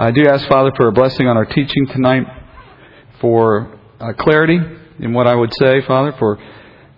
[0.00, 2.22] I do ask, Father, for a blessing on our teaching tonight,
[3.20, 4.56] for uh, clarity
[5.00, 6.38] in what I would say, Father, for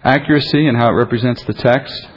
[0.04, 2.08] accuracy and how it represents the text,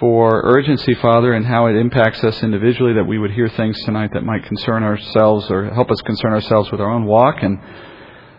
[0.00, 4.12] for urgency, Father, and how it impacts us individually, that we would hear things tonight
[4.14, 7.60] that might concern ourselves or help us concern ourselves with our own walk and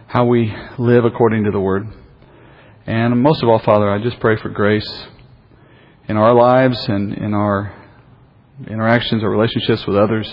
[0.08, 1.88] how we live according to the Word.
[2.88, 5.06] And most of all, Father, I just pray for grace
[6.08, 7.80] in our lives and in our
[8.68, 10.28] interactions or relationships with others.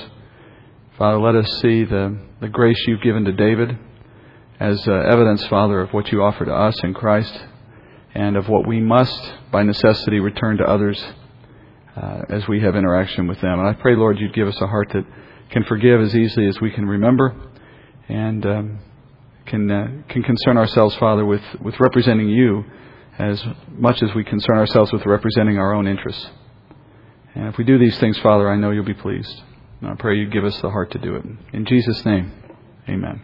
[1.00, 3.74] Father, let us see the, the grace you've given to David
[4.60, 7.40] as uh, evidence, Father, of what you offer to us in Christ
[8.14, 11.02] and of what we must, by necessity, return to others
[11.96, 13.60] uh, as we have interaction with them.
[13.60, 15.06] And I pray, Lord, you'd give us a heart that
[15.48, 17.34] can forgive as easily as we can remember
[18.06, 18.78] and um,
[19.46, 22.62] can, uh, can concern ourselves, Father, with, with representing you
[23.18, 26.28] as much as we concern ourselves with representing our own interests.
[27.34, 29.44] And if we do these things, Father, I know you'll be pleased.
[29.80, 31.24] And I pray you give us the heart to do it.
[31.54, 32.32] In Jesus' name,
[32.88, 33.22] amen.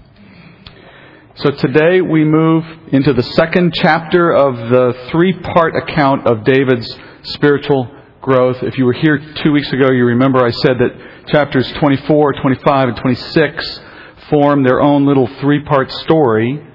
[1.37, 6.97] So today we move into the second chapter of the three part account of David's
[7.25, 8.63] spiritual growth.
[8.63, 12.89] If you were here two weeks ago, you remember I said that chapters 24, 25,
[12.89, 13.81] and 26
[14.31, 16.67] form their own little three part story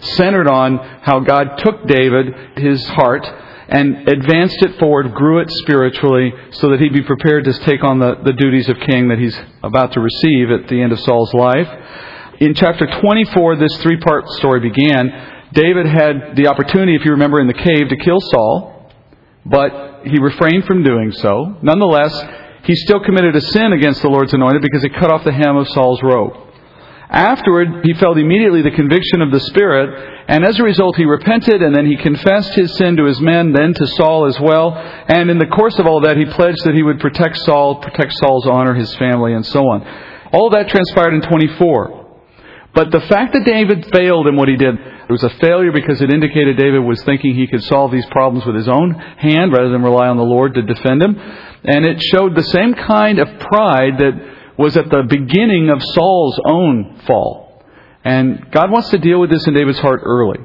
[0.00, 3.26] centered on how God took David, his heart,
[3.70, 8.00] and advanced it forward, grew it spiritually, so that he'd be prepared to take on
[8.00, 11.32] the, the duties of king that he's about to receive at the end of Saul's
[11.32, 11.68] life.
[12.40, 15.48] In chapter 24, this three part story began.
[15.52, 18.90] David had the opportunity, if you remember, in the cave to kill Saul,
[19.46, 21.56] but he refrained from doing so.
[21.62, 22.12] Nonetheless,
[22.64, 25.56] he still committed a sin against the Lord's anointed because he cut off the hem
[25.56, 26.32] of Saul's robe.
[27.10, 31.60] Afterward, he felt immediately the conviction of the Spirit, and as a result, he repented,
[31.60, 34.74] and then he confessed his sin to his men, then to Saul as well.
[34.76, 38.12] And in the course of all that, he pledged that he would protect Saul, protect
[38.12, 39.82] Saul's honor, his family, and so on.
[40.32, 42.00] All that transpired in 24.
[42.72, 46.00] But the fact that David failed in what he did, it was a failure because
[46.00, 49.70] it indicated David was thinking he could solve these problems with his own hand rather
[49.70, 51.18] than rely on the Lord to defend him.
[51.64, 56.38] And it showed the same kind of pride that was at the beginning of Saul's
[56.46, 57.49] own fall.
[58.04, 60.38] And God wants to deal with this in David's heart early.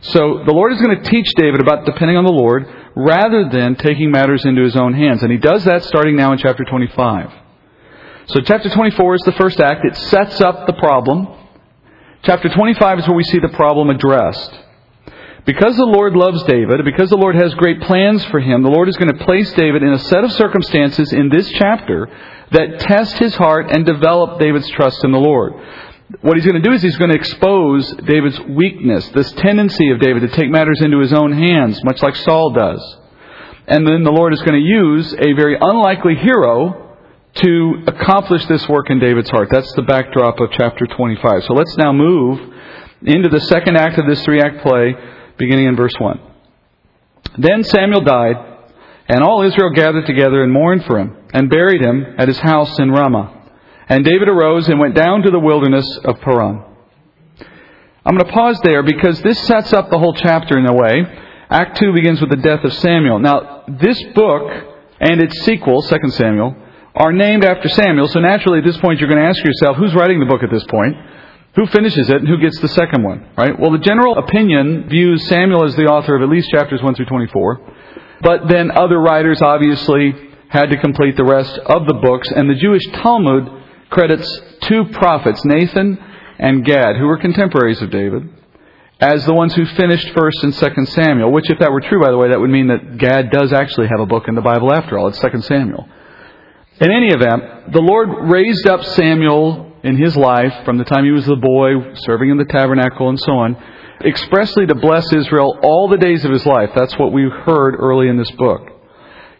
[0.00, 2.66] So the Lord is going to teach David about depending on the Lord
[2.96, 5.22] rather than taking matters into his own hands.
[5.22, 7.32] And he does that starting now in chapter 25.
[8.26, 9.84] So chapter 24 is the first act.
[9.84, 11.28] It sets up the problem.
[12.22, 14.52] Chapter 25 is where we see the problem addressed.
[15.44, 18.88] Because the Lord loves David, because the Lord has great plans for him, the Lord
[18.88, 22.08] is going to place David in a set of circumstances in this chapter
[22.52, 25.54] that test his heart and develop David's trust in the Lord.
[26.20, 30.00] What he's going to do is he's going to expose David's weakness, this tendency of
[30.00, 32.96] David to take matters into his own hands, much like Saul does.
[33.66, 36.96] And then the Lord is going to use a very unlikely hero
[37.34, 39.48] to accomplish this work in David's heart.
[39.50, 41.44] That's the backdrop of chapter 25.
[41.44, 42.38] So let's now move
[43.02, 44.94] into the second act of this three act play,
[45.38, 46.20] beginning in verse 1.
[47.38, 48.36] Then Samuel died,
[49.08, 52.78] and all Israel gathered together and mourned for him and buried him at his house
[52.78, 53.41] in Ramah.
[53.92, 56.64] And David arose and went down to the wilderness of Paran.
[58.06, 61.02] I'm going to pause there because this sets up the whole chapter in a way.
[61.50, 63.18] Act 2 begins with the death of Samuel.
[63.18, 64.50] Now, this book
[64.98, 66.56] and its sequel, 2 Samuel,
[66.94, 69.94] are named after Samuel, so naturally at this point you're going to ask yourself, who's
[69.94, 70.96] writing the book at this point?
[71.56, 73.60] Who finishes it and who gets the second one, right?
[73.60, 77.04] Well, the general opinion views Samuel as the author of at least chapters 1 through
[77.12, 77.60] 24.
[78.22, 80.14] But then other writers obviously
[80.48, 83.58] had to complete the rest of the books, and the Jewish Talmud
[83.92, 85.98] credits two prophets, Nathan
[86.38, 88.28] and Gad, who were contemporaries of David,
[89.00, 92.10] as the ones who finished first and 2 Samuel, which if that were true, by
[92.10, 94.72] the way, that would mean that Gad does actually have a book in the Bible
[94.72, 95.08] after all.
[95.08, 95.88] It's 2 Samuel.
[96.80, 101.10] In any event, the Lord raised up Samuel in his life from the time he
[101.10, 103.56] was a boy, serving in the tabernacle and so on,
[104.04, 106.70] expressly to bless Israel all the days of his life.
[106.74, 108.71] That's what we heard early in this book.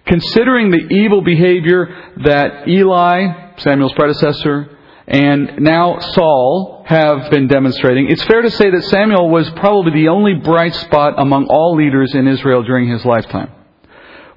[0.07, 8.25] Considering the evil behavior that Eli, Samuel's predecessor, and now Saul have been demonstrating, it's
[8.25, 12.27] fair to say that Samuel was probably the only bright spot among all leaders in
[12.27, 13.51] Israel during his lifetime.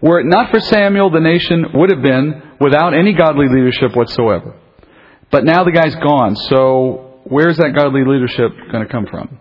[0.02, 4.56] Were it not for Samuel, the nation would have been without any godly leadership whatsoever.
[5.32, 9.40] But now the guy's gone, so where's that godly leadership going to come from?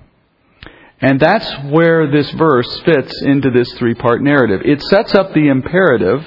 [1.05, 4.62] And that's where this verse fits into this three part narrative.
[4.65, 6.27] It sets up the imperative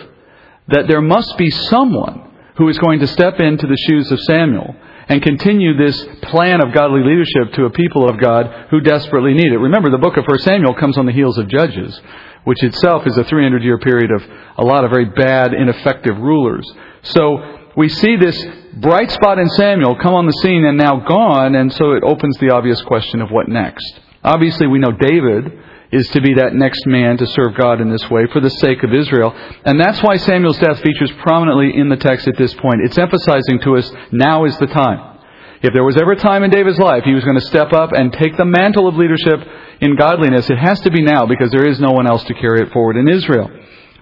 [0.68, 4.76] that there must be someone who is going to step into the shoes of Samuel
[5.10, 9.52] and continue this plan of godly leadership to a people of God who desperately need
[9.52, 9.58] it.
[9.58, 12.00] Remember, the book of 1 Samuel comes on the heels of Judges,
[12.44, 14.24] which itself is a 300 year period of
[14.58, 16.72] a lot of very bad, ineffective rulers.
[17.02, 18.46] So we see this
[18.76, 22.38] bright spot in Samuel come on the scene and now gone, and so it opens
[22.38, 24.02] the obvious question of what next.
[24.28, 25.58] Obviously, we know David
[25.92, 28.84] is to be that next man to serve God in this way for the sake
[28.84, 29.34] of Israel.
[29.64, 32.82] And that's why Samuel's death features prominently in the text at this point.
[32.84, 35.20] It's emphasizing to us now is the time.
[35.64, 37.94] If there was ever a time in David's life he was going to step up
[37.94, 39.40] and take the mantle of leadership
[39.80, 42.62] in godliness, it has to be now because there is no one else to carry
[42.62, 43.50] it forward in Israel.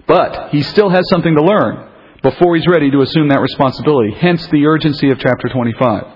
[0.08, 1.88] But he still has something to learn
[2.22, 4.10] before he's ready to assume that responsibility.
[4.18, 6.15] Hence the urgency of chapter 25.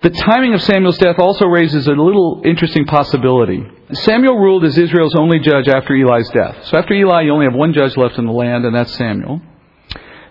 [0.00, 3.66] The timing of Samuel's death also raises a little interesting possibility.
[3.92, 6.66] Samuel ruled as Israel's only judge after Eli's death.
[6.66, 9.40] So after Eli, you only have one judge left in the land, and that's Samuel.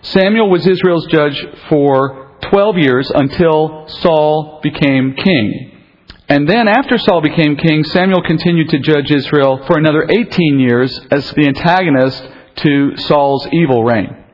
[0.00, 5.84] Samuel was Israel's judge for 12 years until Saul became king.
[6.30, 10.98] And then after Saul became king, Samuel continued to judge Israel for another 18 years
[11.10, 12.26] as the antagonist
[12.56, 14.24] to Saul's evil reign.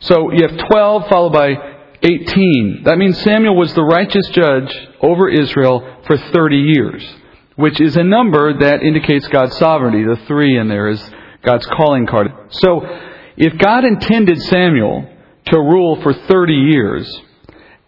[0.00, 1.73] So you have 12 followed by
[2.04, 2.82] 18.
[2.84, 7.14] That means Samuel was the righteous judge over Israel for 30 years,
[7.56, 10.04] which is a number that indicates God's sovereignty.
[10.04, 11.02] The three in there is
[11.42, 12.28] God's calling card.
[12.50, 12.80] So,
[13.36, 15.10] if God intended Samuel
[15.46, 17.20] to rule for 30 years,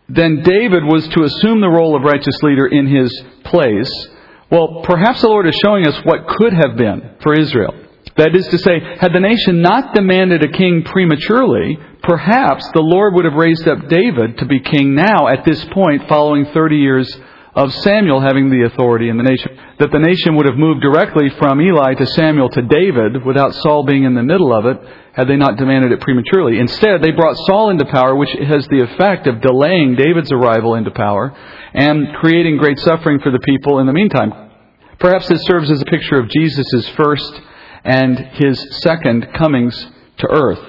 [0.08, 3.12] then David was to assume the role of righteous leader in his
[3.44, 4.08] place.
[4.50, 7.74] Well, perhaps the Lord is showing us what could have been for Israel.
[8.16, 11.76] That is to say, had the nation not demanded a king prematurely,
[12.06, 16.08] perhaps the Lord would have raised up David to be king now at this point,
[16.08, 17.20] following 30 years
[17.54, 19.58] of Samuel having the authority in the nation.
[19.78, 23.84] That the nation would have moved directly from Eli to Samuel to David without Saul
[23.84, 24.78] being in the middle of it
[25.14, 26.58] had they not demanded it prematurely.
[26.58, 30.90] Instead, they brought Saul into power, which has the effect of delaying David's arrival into
[30.90, 31.34] power
[31.72, 34.50] and creating great suffering for the people in the meantime.
[34.98, 37.40] Perhaps this serves as a picture of Jesus' first
[37.84, 39.74] and his second comings
[40.18, 40.60] to earth.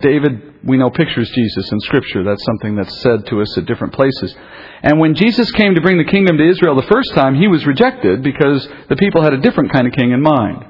[0.00, 2.22] David, we know, pictures Jesus in Scripture.
[2.22, 4.34] That's something that's said to us at different places.
[4.82, 7.66] And when Jesus came to bring the kingdom to Israel the first time, he was
[7.66, 10.66] rejected because the people had a different kind of king in mind.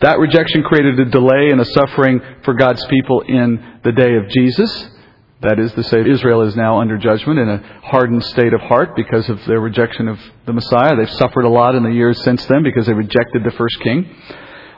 [0.00, 4.28] That rejection created a delay and a suffering for God's people in the day of
[4.28, 4.88] Jesus.
[5.40, 8.96] That is to say, Israel is now under judgment in a hardened state of heart
[8.96, 10.96] because of their rejection of the Messiah.
[10.96, 14.08] They've suffered a lot in the years since then because they rejected the first king.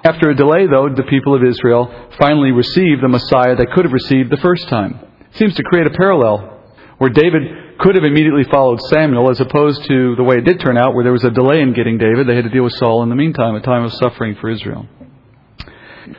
[0.07, 3.93] After a delay, though, the people of Israel finally received the Messiah they could have
[3.93, 5.01] received the first time.
[5.33, 6.63] It seems to create a parallel
[6.99, 10.79] where David could have immediately followed Samuel as opposed to the way it did turn
[10.79, 12.29] out where there was a delay in getting David.
[12.29, 14.87] They had to deal with Saul in the meantime, a time of suffering for Israel.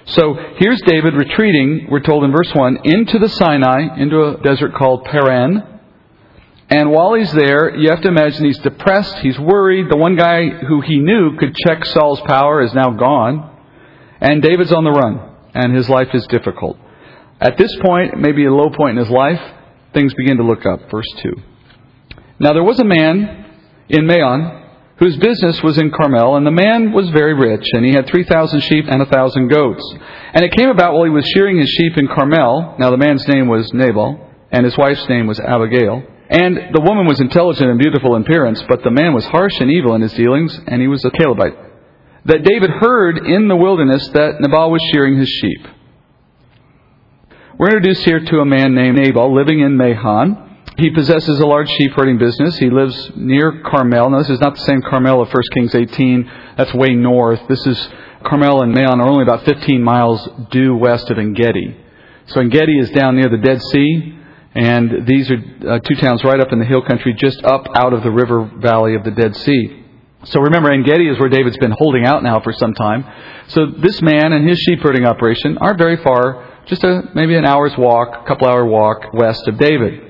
[0.07, 4.73] So here's David retreating, we're told in verse 1, into the Sinai, into a desert
[4.73, 5.79] called Paran.
[6.69, 9.89] And while he's there, you have to imagine he's depressed, he's worried.
[9.89, 13.53] The one guy who he knew could check Saul's power is now gone.
[14.19, 16.77] And David's on the run, and his life is difficult.
[17.39, 19.41] At this point, maybe a low point in his life,
[19.93, 20.89] things begin to look up.
[20.89, 21.33] Verse 2.
[22.39, 23.45] Now there was a man
[23.89, 24.63] in Maon
[24.97, 28.61] whose business was in Carmel, and the man was very rich, and he had 3,000
[28.61, 29.93] sheep and a 1,000 goats.
[30.33, 33.27] And it came about while he was shearing his sheep in Carmel, now the man's
[33.27, 34.19] name was Nabal,
[34.51, 36.01] and his wife's name was Abigail.
[36.29, 39.69] And the woman was intelligent and beautiful in appearance, but the man was harsh and
[39.69, 41.66] evil in his dealings, and he was a Calebite
[42.27, 45.67] that David heard in the wilderness that Nabal was shearing his sheep.
[47.57, 50.43] We're introduced here to a man named Nabal living in Maon.
[50.77, 52.57] He possesses a large sheep herding business.
[52.57, 54.09] He lives near Carmel.
[54.09, 56.31] Now, this is not the same Carmel of 1 Kings 18.
[56.57, 57.41] That's way north.
[57.47, 57.89] This is
[58.25, 61.77] Carmel and Maon are only about 15 miles due west of Engedi.
[62.27, 64.19] So Engedi is down near the Dead Sea,
[64.53, 67.93] and these are uh, two towns right up in the hill country, just up out
[67.93, 69.85] of the river valley of the Dead Sea.
[70.25, 73.05] So remember, Engedi is where David's been holding out now for some time.
[73.49, 77.45] So this man and his sheep herding operation aren't very far, just a, maybe an
[77.45, 80.01] hour's walk, a couple hour walk west of David.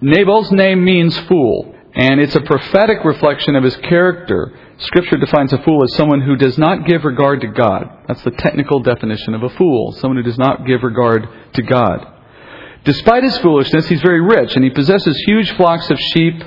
[0.00, 4.52] Nabal's name means fool, and it's a prophetic reflection of his character.
[4.78, 8.04] Scripture defines a fool as someone who does not give regard to God.
[8.06, 12.06] That's the technical definition of a fool, someone who does not give regard to God.
[12.84, 16.40] Despite his foolishness, he's very rich, and he possesses huge flocks of sheep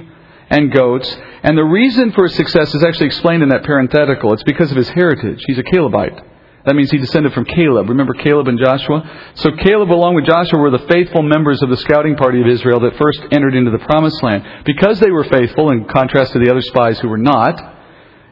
[0.50, 1.16] and goats.
[1.44, 4.34] And the reason for his success is actually explained in that parenthetical.
[4.34, 5.44] It's because of his heritage.
[5.48, 6.20] He's a Calebite.
[6.66, 7.88] That means he descended from Caleb.
[7.90, 9.32] Remember Caleb and Joshua?
[9.36, 12.82] So Caleb, along with Joshua, were the faithful members of the scouting party of Israel
[12.82, 14.66] that first entered into the promised land.
[14.66, 17.78] Because they were faithful, in contrast to the other spies who were not,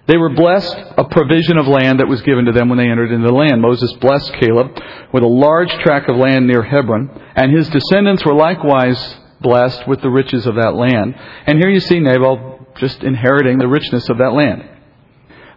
[0.08, 3.12] they were blessed a provision of land that was given to them when they entered
[3.12, 3.62] into the land.
[3.62, 4.78] Moses blessed Caleb
[5.14, 10.02] with a large tract of land near Hebron, and his descendants were likewise blessed with
[10.02, 11.16] the riches of that land.
[11.46, 14.68] And here you see Nabal just inheriting the richness of that land.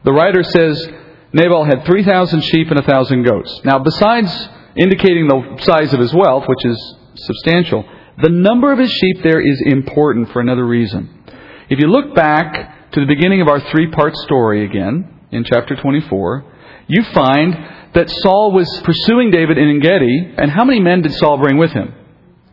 [0.05, 0.89] The writer says
[1.33, 3.61] Nabal had 3,000 sheep and 1,000 goats.
[3.65, 7.85] Now, besides indicating the size of his wealth, which is substantial,
[8.23, 11.25] The number of his sheep there is important for another reason.
[11.71, 15.77] If you look back to the beginning of our three part story again, in chapter
[15.77, 16.45] 24,
[16.89, 17.55] you find
[17.95, 21.71] that Saul was pursuing David in Engedi, and how many men did Saul bring with
[21.71, 21.95] him?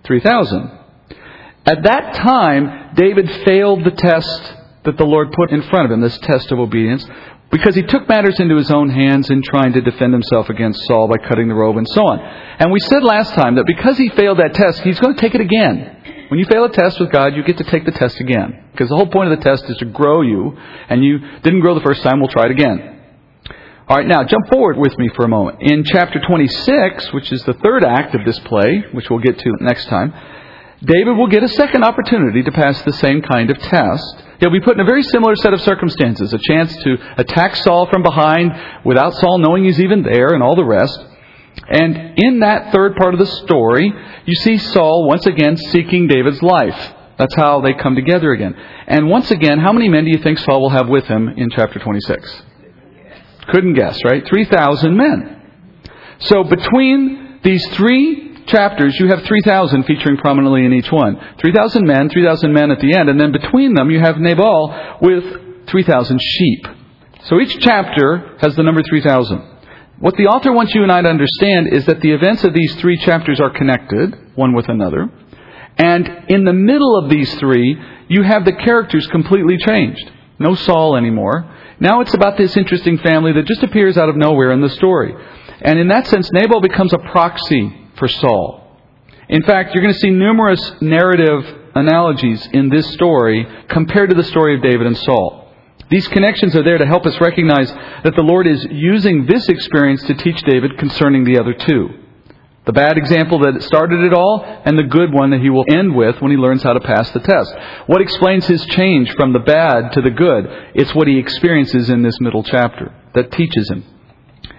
[0.05, 0.76] 3,000.
[1.67, 4.53] At that time, David failed the test
[4.86, 7.05] that the Lord put in front of him, this test of obedience,
[7.51, 11.09] because he took matters into his own hands in trying to defend himself against Saul
[11.09, 12.19] by cutting the robe and so on.
[12.19, 15.36] And we said last time that because he failed that test, he's going to take
[15.36, 16.27] it again.
[16.29, 18.69] When you fail a test with God, you get to take the test again.
[18.71, 20.57] Because the whole point of the test is to grow you,
[20.89, 23.01] and you didn't grow the first time, we'll try it again.
[23.89, 25.57] All right, now jump forward with me for a moment.
[25.62, 29.51] In chapter 26, which is the third act of this play, which we'll get to
[29.62, 30.13] next time,
[30.84, 34.24] David will get a second opportunity to pass the same kind of test.
[34.39, 37.88] He'll be put in a very similar set of circumstances a chance to attack Saul
[37.88, 38.51] from behind
[38.86, 41.00] without Saul knowing he's even there and all the rest.
[41.69, 43.91] And in that third part of the story,
[44.25, 46.93] you see Saul once again seeking David's life.
[47.17, 48.55] That's how they come together again.
[48.86, 51.50] And once again, how many men do you think Saul will have with him in
[51.50, 52.43] chapter 26?
[53.50, 54.24] Couldn't guess, right?
[54.27, 55.41] 3,000 men.
[56.19, 61.19] So between these three chapters, you have 3,000 featuring prominently in each one.
[61.39, 65.67] 3,000 men, 3,000 men at the end, and then between them you have Nabal with
[65.67, 66.67] 3,000 sheep.
[67.25, 69.55] So each chapter has the number 3,000.
[69.99, 72.75] What the author wants you and I to understand is that the events of these
[72.75, 75.09] three chapters are connected, one with another.
[75.77, 77.77] And in the middle of these three,
[78.07, 80.11] you have the characters completely changed.
[80.39, 81.51] No Saul anymore.
[81.79, 85.13] Now it's about this interesting family that just appears out of nowhere in the story.
[85.61, 88.63] And in that sense, Nabal becomes a proxy for Saul.
[89.29, 91.43] In fact, you're going to see numerous narrative
[91.75, 95.53] analogies in this story compared to the story of David and Saul.
[95.89, 97.71] These connections are there to help us recognize
[98.03, 101.89] that the Lord is using this experience to teach David concerning the other two.
[102.65, 105.95] The bad example that started it all, and the good one that he will end
[105.95, 107.55] with when he learns how to pass the test.
[107.85, 110.45] What explains his change from the bad to the good?
[110.75, 113.85] It's what he experiences in this middle chapter that teaches him.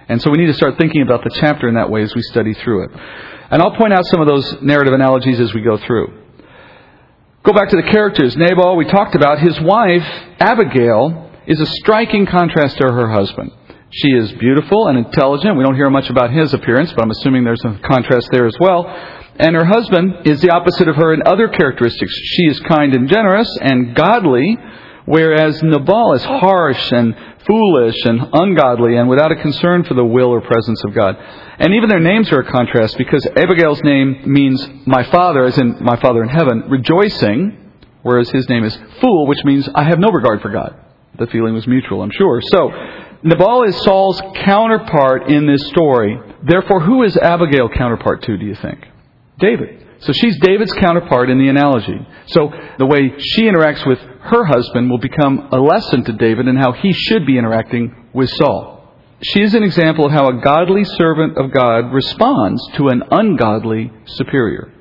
[0.09, 2.23] And so we need to start thinking about the chapter in that way as we
[2.23, 2.91] study through it.
[3.51, 6.25] And I'll point out some of those narrative analogies as we go through.
[7.43, 8.35] Go back to the characters.
[8.35, 9.39] Nabal, we talked about.
[9.39, 10.05] His wife,
[10.39, 13.51] Abigail, is a striking contrast to her husband.
[13.91, 15.57] She is beautiful and intelligent.
[15.57, 18.55] We don't hear much about his appearance, but I'm assuming there's a contrast there as
[18.59, 18.85] well.
[19.39, 22.13] And her husband is the opposite of her in other characteristics.
[22.13, 24.57] She is kind and generous and godly,
[25.05, 27.15] whereas Nabal is harsh and
[27.49, 31.15] foolish and ungodly and without a concern for the will or presence of God.
[31.57, 35.83] And even their names are a contrast because Abigail's name means my father, as in
[35.83, 37.71] my father in heaven, rejoicing,
[38.03, 40.75] whereas his name is fool, which means I have no regard for God.
[41.17, 42.39] The feeling was mutual, I'm sure.
[42.41, 42.71] So,
[43.23, 46.17] Nabal is Saul's counterpart in this story.
[46.47, 48.85] Therefore, who is Abigail counterpart to, do you think?
[49.39, 49.87] David.
[50.01, 51.97] So she's David's counterpart in the analogy.
[52.27, 56.57] So the way she interacts with her husband will become a lesson to David in
[56.57, 58.79] how he should be interacting with Saul.
[59.21, 63.91] She is an example of how a godly servant of God responds to an ungodly
[64.05, 64.71] superior.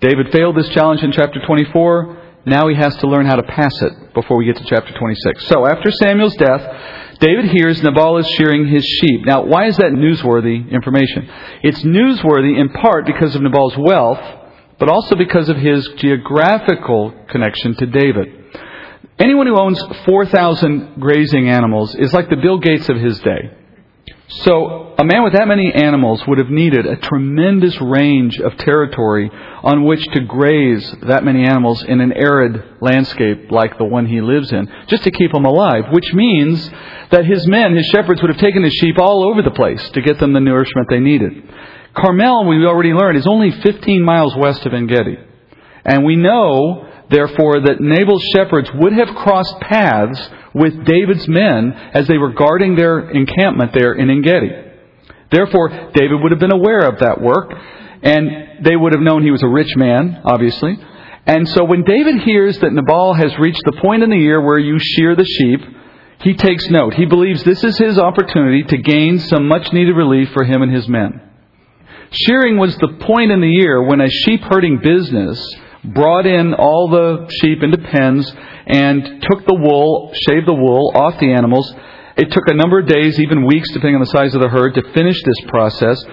[0.00, 2.18] David failed this challenge in chapter 24.
[2.46, 5.46] Now he has to learn how to pass it before we get to chapter 26.
[5.46, 9.26] So after Samuel's death, David hears Nabal is shearing his sheep.
[9.26, 11.28] Now, why is that newsworthy information?
[11.62, 14.39] It's newsworthy in part because of Nabal's wealth,
[14.80, 18.40] but also because of his geographical connection to David.
[19.18, 23.50] Anyone who owns 4,000 grazing animals is like the Bill Gates of his day.
[24.28, 29.30] So, a man with that many animals would have needed a tremendous range of territory
[29.62, 34.20] on which to graze that many animals in an arid landscape like the one he
[34.20, 36.68] lives in, just to keep them alive, which means
[37.10, 40.02] that his men, his shepherds, would have taken his sheep all over the place to
[40.02, 41.32] get them the nourishment they needed.
[41.94, 45.16] Carmel, we already learned, is only 15 miles west of Engedi.
[45.82, 52.06] And we know, therefore, that Nabal's shepherds would have crossed paths with David's men as
[52.06, 54.66] they were guarding their encampment there in Engedi.
[55.30, 57.52] Therefore, David would have been aware of that work,
[58.02, 60.78] and they would have known he was a rich man, obviously.
[61.26, 64.58] And so when David hears that Nabal has reached the point in the year where
[64.58, 65.60] you shear the sheep,
[66.22, 66.94] he takes note.
[66.94, 70.74] He believes this is his opportunity to gain some much needed relief for him and
[70.74, 71.20] his men.
[72.10, 75.40] Shearing was the point in the year when a sheep herding business
[75.84, 78.30] brought in all the sheep into pens
[78.66, 81.72] and took the wool, shaved the wool off the animals.
[82.20, 84.74] It took a number of days, even weeks, depending on the size of the herd,
[84.74, 86.04] to finish this process.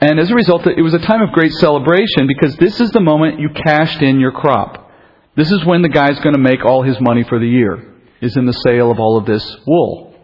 [0.00, 3.00] And as a result, it was a time of great celebration because this is the
[3.00, 4.88] moment you cashed in your crop.
[5.34, 8.36] This is when the guy's going to make all his money for the year, is
[8.36, 10.14] in the sale of all of this wool.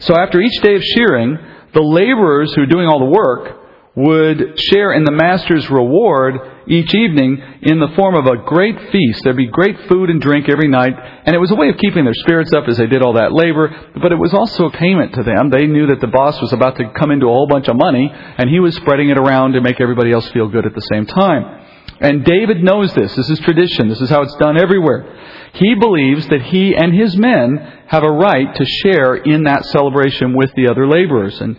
[0.00, 1.38] So after each day of shearing,
[1.72, 3.60] the laborers who are doing all the work
[3.94, 6.34] would share in the master's reward
[6.68, 9.20] each evening in the form of a great feast.
[9.22, 10.94] There'd be great food and drink every night,
[11.24, 13.32] and it was a way of keeping their spirits up as they did all that
[13.32, 13.68] labor,
[14.00, 15.50] but it was also a payment to them.
[15.50, 18.10] They knew that the boss was about to come into a whole bunch of money,
[18.12, 21.06] and he was spreading it around to make everybody else feel good at the same
[21.06, 21.62] time.
[22.00, 23.14] And David knows this.
[23.14, 23.88] This is tradition.
[23.88, 25.06] This is how it's done everywhere.
[25.54, 27.56] He believes that he and his men
[27.86, 31.40] have a right to share in that celebration with the other laborers.
[31.40, 31.56] And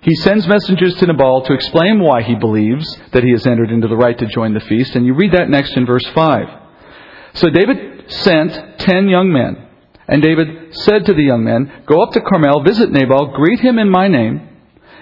[0.00, 3.88] he sends messengers to Nabal to explain why he believes that he has entered into
[3.88, 4.94] the right to join the feast.
[4.94, 6.48] And you read that next in verse 5.
[7.34, 9.66] So David sent ten young men.
[10.06, 13.78] And David said to the young men, Go up to Carmel, visit Nabal, greet him
[13.78, 14.48] in my name,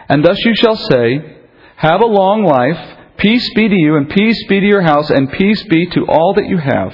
[0.09, 1.37] and thus you shall say,
[1.77, 5.31] Have a long life, peace be to you, and peace be to your house, and
[5.31, 6.93] peace be to all that you have.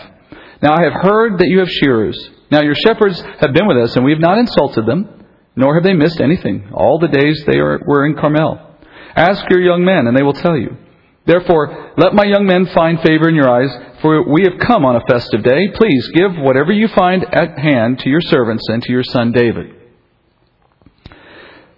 [0.60, 2.30] Now I have heard that you have shearers.
[2.50, 5.21] Now your shepherds have been with us, and we have not insulted them
[5.56, 8.70] nor have they missed anything all the days they are, were in Carmel.
[9.14, 10.76] Ask your young men, and they will tell you.
[11.24, 14.96] Therefore, let my young men find favor in your eyes, for we have come on
[14.96, 15.68] a festive day.
[15.74, 19.76] Please give whatever you find at hand to your servants and to your son David.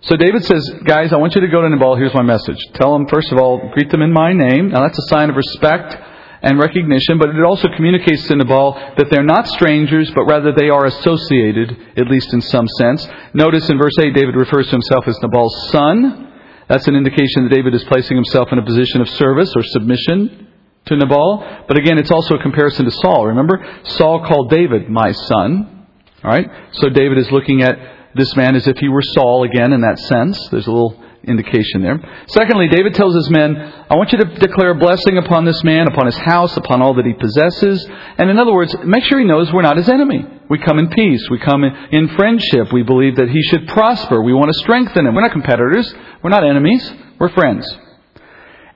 [0.03, 1.97] So David says, Guys, I want you to go to Nabal.
[1.97, 2.59] Here's my message.
[2.75, 4.69] Tell them, first of all, greet them in my name.
[4.69, 5.97] Now, that's a sign of respect
[6.45, 10.69] and recognition, but it also communicates to Nabal that they're not strangers, but rather they
[10.69, 13.09] are associated, at least in some sense.
[13.33, 16.33] Notice in verse 8, David refers to himself as Nabal's son.
[16.69, 20.49] That's an indication that David is placing himself in a position of service or submission
[20.87, 21.65] to Nabal.
[21.67, 23.27] But again, it's also a comparison to Saul.
[23.29, 25.87] Remember, Saul called David my son.
[26.23, 26.47] All right?
[26.73, 27.79] So David is looking at
[28.15, 30.49] this man as if he were Saul again in that sense.
[30.51, 31.99] There's a little indication there.
[32.29, 33.57] Secondly, David tells his men,
[33.91, 36.95] I want you to declare a blessing upon this man, upon his house, upon all
[36.95, 37.87] that he possesses.
[38.19, 40.25] And in other words, make sure he knows we're not his enemy.
[40.49, 41.27] We come in peace.
[41.31, 42.73] We come in friendship.
[42.73, 44.23] We believe that he should prosper.
[44.23, 45.15] We want to strengthen him.
[45.15, 45.93] We're not competitors.
[46.23, 46.93] We're not enemies.
[47.19, 47.67] We're friends.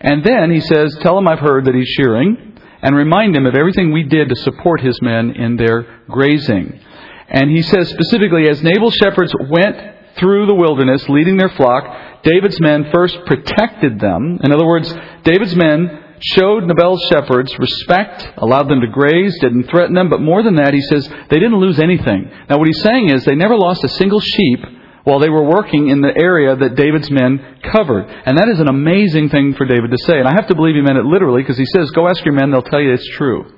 [0.01, 3.55] And then he says, Tell him I've heard that he's shearing, and remind him of
[3.55, 6.81] everything we did to support his men in their grazing.
[7.29, 9.77] And he says specifically, as Nabal's shepherds went
[10.19, 14.39] through the wilderness, leading their flock, David's men first protected them.
[14.43, 14.93] In other words,
[15.25, 20.43] David's men showed Nabal's shepherds respect, allowed them to graze, didn't threaten them, but more
[20.43, 22.31] than that, he says they didn't lose anything.
[22.49, 24.61] Now, what he's saying is they never lost a single sheep
[25.05, 28.05] while they were working in the area that David's men covered.
[28.27, 30.19] And that is an amazing thing for David to say.
[30.19, 32.35] And I have to believe he meant it literally because he says, Go ask your
[32.35, 33.58] men, they'll tell you it's true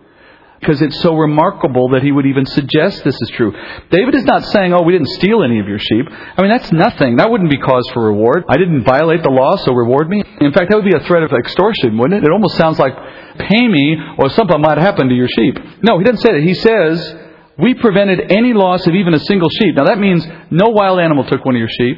[0.60, 3.52] because it's so remarkable that he would even suggest this is true.
[3.90, 6.06] David is not saying, oh, we didn't steal any of your sheep.
[6.10, 7.16] I mean, that's nothing.
[7.16, 8.44] That wouldn't be cause for reward.
[8.48, 10.22] I didn't violate the law, so reward me.
[10.40, 12.26] In fact, that would be a threat of extortion, wouldn't it?
[12.26, 12.94] It almost sounds like,
[13.38, 15.56] pay me or something might happen to your sheep.
[15.82, 16.42] No, he doesn't say that.
[16.42, 17.16] He says,
[17.58, 19.74] we prevented any loss of even a single sheep.
[19.76, 21.96] Now that means no wild animal took one of your sheep.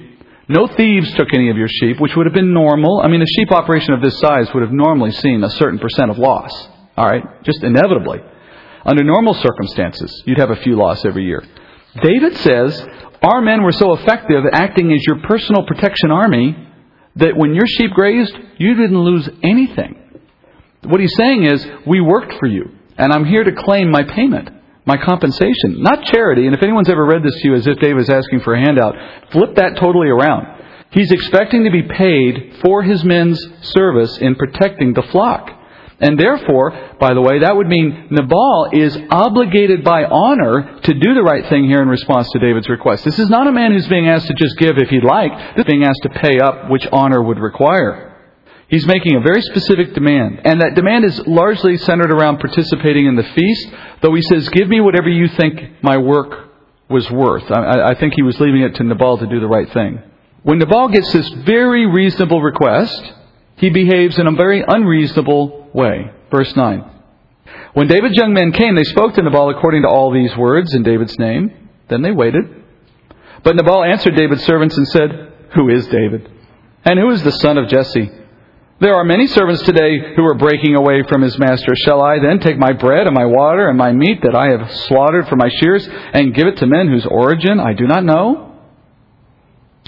[0.48, 3.00] No thieves took any of your sheep, which would have been normal.
[3.02, 6.10] I mean, a sheep operation of this size would have normally seen a certain percent
[6.10, 6.52] of loss.
[6.96, 7.22] All right?
[7.42, 8.18] Just inevitably.
[8.84, 11.42] Under normal circumstances, you'd have a few loss every year.
[12.00, 12.84] David says,
[13.22, 16.56] Our men were so effective acting as your personal protection army
[17.16, 19.98] that when your sheep grazed, you didn't lose anything.
[20.84, 24.50] What he's saying is, We worked for you, and I'm here to claim my payment,
[24.84, 26.46] my compensation, not charity.
[26.46, 28.60] And if anyone's ever read this to you as if David was asking for a
[28.60, 28.94] handout,
[29.30, 30.60] flip that totally around.
[30.90, 35.50] He's expecting to be paid for his men's service in protecting the flock.
[36.02, 41.14] And therefore, by the way, that would mean Nabal is obligated by honor to do
[41.14, 43.04] the right thing here in response to David's request.
[43.04, 45.30] This is not a man who's being asked to just give if he'd like.
[45.54, 48.08] This is being asked to pay up which honor would require.
[48.66, 50.40] He's making a very specific demand.
[50.44, 53.68] And that demand is largely centered around participating in the feast,
[54.00, 56.48] though he says, Give me whatever you think my work
[56.88, 57.48] was worth.
[57.50, 60.02] I, I think he was leaving it to Nabal to do the right thing.
[60.42, 63.12] When Nabal gets this very reasonable request,
[63.62, 66.10] he behaves in a very unreasonable way.
[66.32, 66.84] Verse 9.
[67.74, 70.82] When David's young men came, they spoke to Nabal according to all these words in
[70.82, 71.70] David's name.
[71.88, 72.42] Then they waited.
[73.44, 76.28] But Nabal answered David's servants and said, Who is David?
[76.84, 78.10] And who is the son of Jesse?
[78.80, 81.72] There are many servants today who are breaking away from his master.
[81.84, 84.72] Shall I then take my bread and my water and my meat that I have
[84.88, 88.60] slaughtered for my shears and give it to men whose origin I do not know?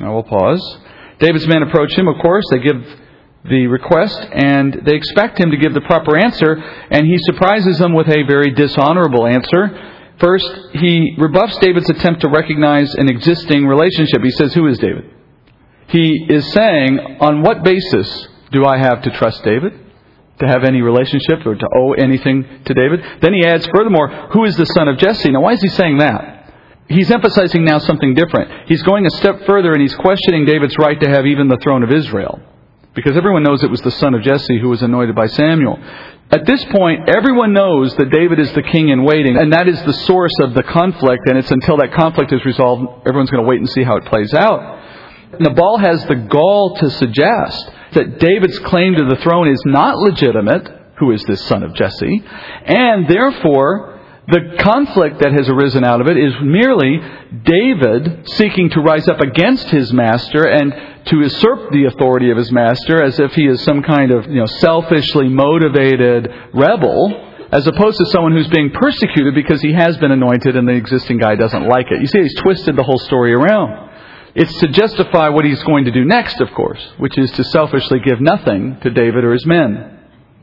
[0.01, 0.79] I will pause.
[1.19, 2.45] David's men approach him, of course.
[2.53, 3.01] They give
[3.45, 6.57] the request and they expect him to give the proper answer,
[6.91, 9.93] and he surprises them with a very dishonorable answer.
[10.19, 14.23] First, he rebuffs David's attempt to recognize an existing relationship.
[14.23, 15.11] He says, Who is David?
[15.89, 19.81] He is saying, On what basis do I have to trust David?
[20.41, 23.05] To have any relationship or to owe anything to David?
[23.21, 25.31] Then he adds, furthermore, Who is the son of Jesse?
[25.31, 26.35] Now, why is he saying that?
[26.89, 28.69] He's emphasizing now something different.
[28.69, 31.83] He's going a step further and he's questioning David's right to have even the throne
[31.83, 32.41] of Israel.
[32.95, 35.79] Because everyone knows it was the son of Jesse who was anointed by Samuel.
[36.31, 39.83] At this point, everyone knows that David is the king in waiting, and that is
[39.85, 43.49] the source of the conflict, and it's until that conflict is resolved, everyone's going to
[43.49, 44.83] wait and see how it plays out.
[45.41, 50.69] Nabal has the gall to suggest that David's claim to the throne is not legitimate,
[50.99, 52.25] who is this son of Jesse,
[52.65, 53.94] and therefore,
[54.27, 56.99] the conflict that has arisen out of it is merely
[57.45, 60.73] David seeking to rise up against his master and
[61.07, 64.41] to usurp the authority of his master as if he is some kind of you
[64.41, 70.11] know, selfishly motivated rebel, as opposed to someone who's being persecuted because he has been
[70.11, 72.01] anointed and the existing guy doesn't like it.
[72.01, 73.91] You see, he's twisted the whole story around.
[74.35, 78.01] It's to justify what he's going to do next, of course, which is to selfishly
[78.01, 79.95] give nothing to David or his men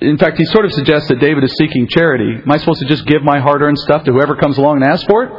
[0.01, 2.41] in fact, he sort of suggests that David is seeking charity.
[2.41, 4.91] Am I supposed to just give my hard earned stuff to whoever comes along and
[4.91, 5.31] asks for it?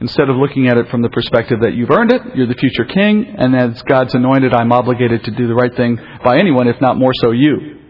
[0.00, 2.84] Instead of looking at it from the perspective that you've earned it, you're the future
[2.84, 6.80] king, and as God's anointed, I'm obligated to do the right thing by anyone, if
[6.80, 7.80] not more so you.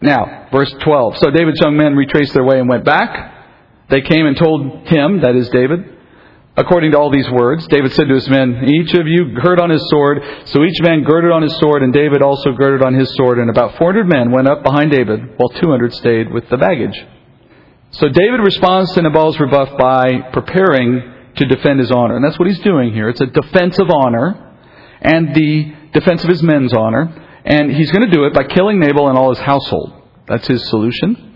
[0.00, 1.18] Now, verse 12.
[1.18, 3.34] So David's young men retraced their way and went back.
[3.88, 5.80] They came and told him, that is David,
[6.56, 9.70] according to all these words, David said to his men, Each of you gird on
[9.70, 10.22] his sword.
[10.46, 13.38] So each man girded on his sword, and David also girded on his sword.
[13.38, 16.98] And about 400 men went up behind David, while 200 stayed with the baggage.
[17.92, 21.02] So David responds to Nabal's rebuff by preparing
[21.36, 22.16] to defend his honor.
[22.16, 23.08] And that's what he's doing here.
[23.08, 24.56] It's a defense of honor
[25.00, 27.26] and the defense of his men's honor.
[27.44, 29.92] And he's going to do it by killing Nabal and all his household.
[30.28, 31.29] That's his solution.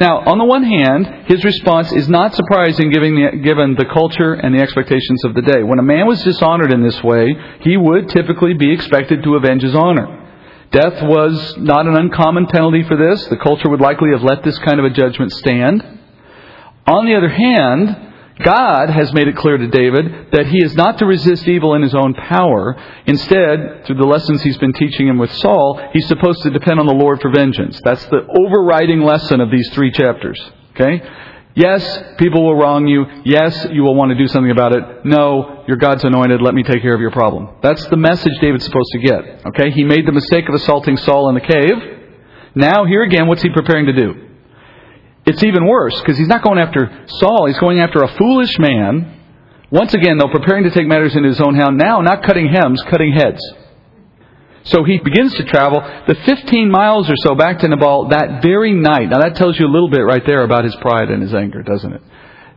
[0.00, 4.32] Now, on the one hand, his response is not surprising given the, given the culture
[4.32, 5.62] and the expectations of the day.
[5.62, 9.62] When a man was dishonored in this way, he would typically be expected to avenge
[9.62, 10.16] his honor.
[10.72, 13.26] Death was not an uncommon penalty for this.
[13.26, 15.82] The culture would likely have let this kind of a judgment stand.
[16.86, 18.09] On the other hand,
[18.42, 21.82] God has made it clear to David that he is not to resist evil in
[21.82, 22.76] his own power.
[23.06, 26.86] Instead, through the lessons he's been teaching him with Saul, he's supposed to depend on
[26.86, 27.80] the Lord for vengeance.
[27.84, 30.40] That's the overriding lesson of these three chapters.
[30.72, 31.02] Okay?
[31.54, 33.04] Yes, people will wrong you.
[33.24, 35.04] Yes, you will want to do something about it.
[35.04, 36.40] No, you're God's anointed.
[36.40, 37.56] Let me take care of your problem.
[37.62, 39.46] That's the message David's supposed to get.
[39.46, 39.70] Okay?
[39.70, 41.98] He made the mistake of assaulting Saul in the cave.
[42.54, 44.29] Now, here again, what's he preparing to do?
[45.26, 49.18] It's even worse because he's not going after Saul, he's going after a foolish man.
[49.70, 51.78] Once again, though, preparing to take matters into his own hand.
[51.78, 53.40] Now, not cutting hems, cutting heads.
[54.64, 58.72] So he begins to travel the 15 miles or so back to Nabal that very
[58.72, 59.08] night.
[59.08, 61.62] Now, that tells you a little bit right there about his pride and his anger,
[61.62, 62.02] doesn't it?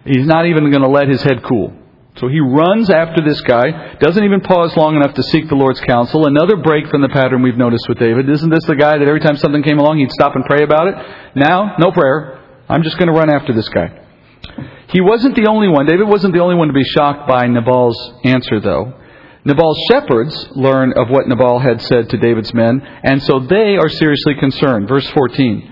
[0.06, 1.74] He's not even going to let his head cool.
[2.18, 5.80] So he runs after this guy, doesn't even pause long enough to seek the Lord's
[5.82, 6.28] counsel.
[6.28, 8.30] Another break from the pattern we've noticed with David.
[8.30, 10.90] Isn't this the guy that every time something came along, he'd stop and pray about
[10.90, 10.96] it?
[11.36, 12.43] Now, no prayer.
[12.74, 14.00] I'm just going to run after this guy.
[14.90, 15.86] He wasn't the only one.
[15.86, 18.94] David wasn't the only one to be shocked by Nabal's answer, though.
[19.46, 23.90] Nabal's shepherds learn of what Nabal had said to David's men, and so they are
[23.90, 24.88] seriously concerned.
[24.88, 25.72] Verse 14.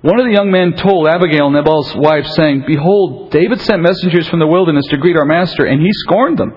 [0.00, 4.38] One of the young men told Abigail, Nabal's wife, saying, Behold, David sent messengers from
[4.38, 6.54] the wilderness to greet our master, and he scorned them.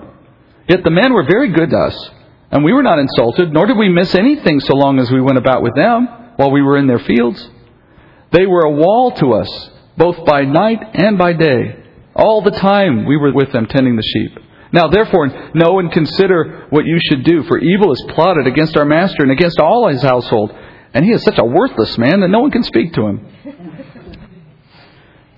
[0.68, 2.10] Yet the men were very good to us,
[2.50, 5.36] and we were not insulted, nor did we miss anything so long as we went
[5.36, 7.46] about with them while we were in their fields.
[8.30, 11.76] They were a wall to us, both by night and by day.
[12.14, 14.38] All the time we were with them tending the sheep.
[14.72, 18.84] Now therefore know and consider what you should do, for evil is plotted against our
[18.84, 20.50] master and against all his household,
[20.94, 23.26] and he is such a worthless man that no one can speak to him.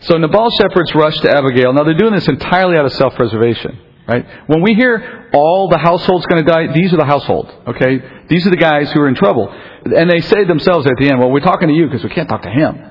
[0.00, 1.72] So Nabal's shepherds rush to Abigail.
[1.72, 4.26] Now they're doing this entirely out of self-preservation, right?
[4.46, 8.26] When we hear all the household's going to die, these are the household, okay?
[8.28, 9.48] These are the guys who are in trouble.
[9.48, 12.28] And they say themselves at the end, well, we're talking to you because we can't
[12.28, 12.90] talk to him.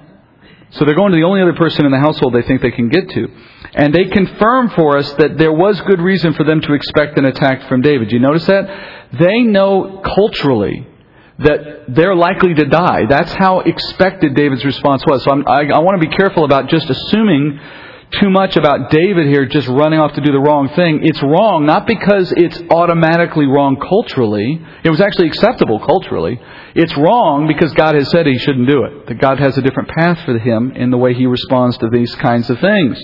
[0.73, 2.89] So they're going to the only other person in the household they think they can
[2.89, 3.27] get to.
[3.75, 7.25] And they confirm for us that there was good reason for them to expect an
[7.25, 8.09] attack from David.
[8.09, 9.09] Do you notice that?
[9.19, 10.88] They know culturally
[11.39, 13.05] that they're likely to die.
[13.07, 15.23] That's how expected David's response was.
[15.23, 17.59] So I, I want to be careful about just assuming
[18.19, 21.02] too much about David here just running off to do the wrong thing.
[21.04, 24.62] It's wrong, not because it's automatically wrong culturally.
[24.84, 26.39] It was actually acceptable culturally.
[26.76, 29.08] It's wrong because God has said he shouldn't do it.
[29.08, 32.13] That God has a different path for him in the way he responds to these
[32.15, 33.02] kinds of things.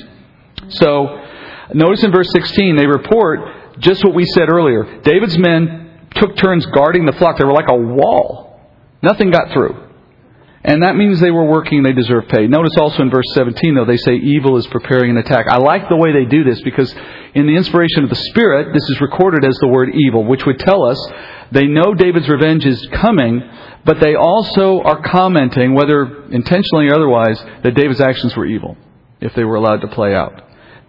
[0.70, 1.26] So,
[1.74, 5.02] notice in verse 16, they report just what we said earlier.
[5.02, 7.38] David's men took turns guarding the flock.
[7.38, 8.62] They were like a wall.
[9.02, 9.89] Nothing got through.
[10.64, 12.48] And that means they were working, they deserve pay.
[12.48, 15.46] Notice also in verse 17, though, they say evil is preparing an attack.
[15.50, 16.94] I like the way they do this because
[17.34, 20.60] in the inspiration of the Spirit, this is recorded as the word evil, which would
[20.60, 21.00] tell us
[21.52, 23.42] they know David's revenge is coming,
[23.86, 28.76] but they also are commenting, whether intentionally or otherwise, that David's actions were evil,
[29.22, 30.44] if they were allowed to play out.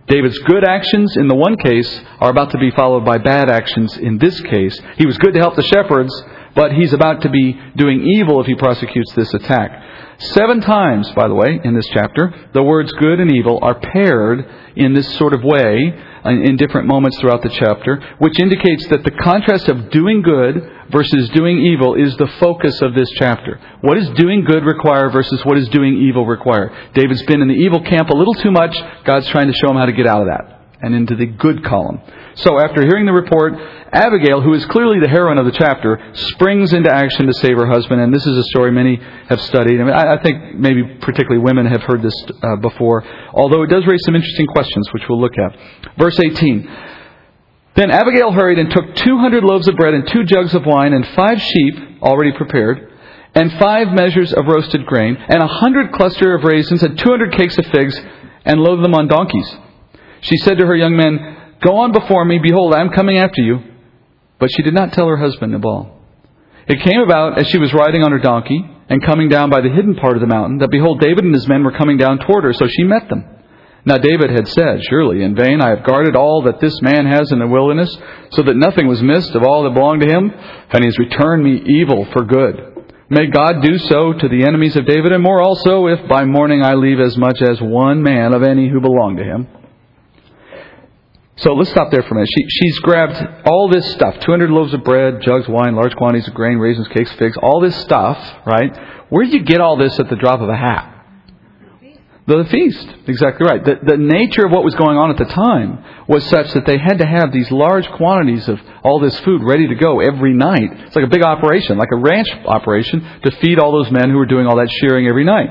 [0.09, 3.96] David's good actions in the one case are about to be followed by bad actions
[3.96, 4.76] in this case.
[4.98, 6.12] He was good to help the shepherds,
[6.54, 9.70] but he's about to be doing evil if he prosecutes this attack.
[10.18, 14.46] Seven times, by the way, in this chapter, the words good and evil are paired
[14.76, 19.10] in this sort of way in different moments throughout the chapter, which indicates that the
[19.10, 20.56] contrast of doing good
[20.90, 23.58] versus doing evil is the focus of this chapter.
[23.80, 26.70] What does doing good require versus what does doing evil require?
[26.94, 28.76] David's been in the evil camp a little too much.
[29.04, 31.64] God's trying to show him how to get out of that and into the good
[31.64, 32.00] column.
[32.34, 33.54] So after hearing the report,
[33.92, 37.66] Abigail, who is clearly the heroine of the chapter, springs into action to save her
[37.66, 38.00] husband.
[38.00, 38.96] And this is a story many
[39.28, 39.80] have studied.
[39.80, 43.68] I, mean, I, I think maybe particularly women have heard this uh, before, although it
[43.68, 45.56] does raise some interesting questions, which we'll look at.
[45.98, 46.68] Verse 18.
[47.74, 51.06] Then Abigail hurried and took 200 loaves of bread and two jugs of wine and
[51.08, 52.90] five sheep already prepared
[53.34, 57.56] and five measures of roasted grain and a hundred cluster of raisins and 200 cakes
[57.58, 57.98] of figs
[58.44, 59.56] and loaded them on donkeys.
[60.22, 63.42] She said to her young men, Go on before me, behold, I am coming after
[63.42, 63.59] you.
[64.38, 65.98] But she did not tell her husband Nabal.
[66.66, 69.70] It came about as she was riding on her donkey and coming down by the
[69.70, 72.44] hidden part of the mountain that behold, David and his men were coming down toward
[72.44, 73.24] her, so she met them.
[73.85, 77.33] Now David had said, Surely in vain I have guarded all that this man has
[77.33, 77.96] in the wilderness,
[78.33, 81.42] so that nothing was missed of all that belonged to him, and he has returned
[81.42, 82.85] me evil for good.
[83.09, 86.62] May God do so to the enemies of David, and more also, if by morning
[86.62, 89.48] I leave as much as one man of any who belong to him.
[91.40, 92.29] So let's stop there for a minute.
[92.37, 96.35] She, she's grabbed all this stuff 200 loaves of bread, jugs, wine, large quantities of
[96.35, 98.79] grain, raisins, cakes, figs, all this stuff, right?
[99.09, 100.98] Where did you get all this at the drop of a hat?
[102.26, 102.87] The feast.
[103.09, 103.64] Exactly right.
[103.64, 106.76] The, the nature of what was going on at the time was such that they
[106.76, 110.70] had to have these large quantities of all this food ready to go every night.
[110.70, 114.16] It's like a big operation, like a ranch operation to feed all those men who
[114.16, 115.48] were doing all that shearing every night.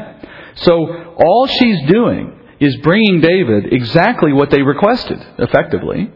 [0.56, 6.12] So all she's doing is bringing David exactly what they requested, effectively.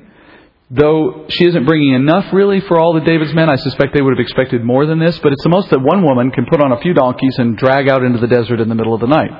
[0.69, 4.17] Though she isn't bringing enough really for all the David's men, I suspect they would
[4.17, 6.71] have expected more than this, but it's the most that one woman can put on
[6.71, 9.31] a few donkeys and drag out into the desert in the middle of the night.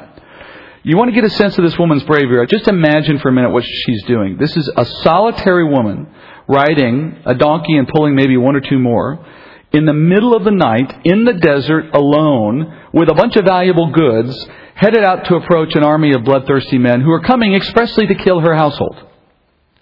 [0.84, 2.46] You want to get a sense of this woman's bravery.
[2.48, 4.38] Just imagine for a minute what she's doing.
[4.38, 6.08] This is a solitary woman
[6.48, 9.26] riding a donkey and pulling maybe one or two more
[9.74, 13.92] in the middle of the night in the desert alone with a bunch of valuable
[13.92, 18.16] goods headed out to approach an army of bloodthirsty men who are coming expressly to
[18.16, 18.96] kill her household.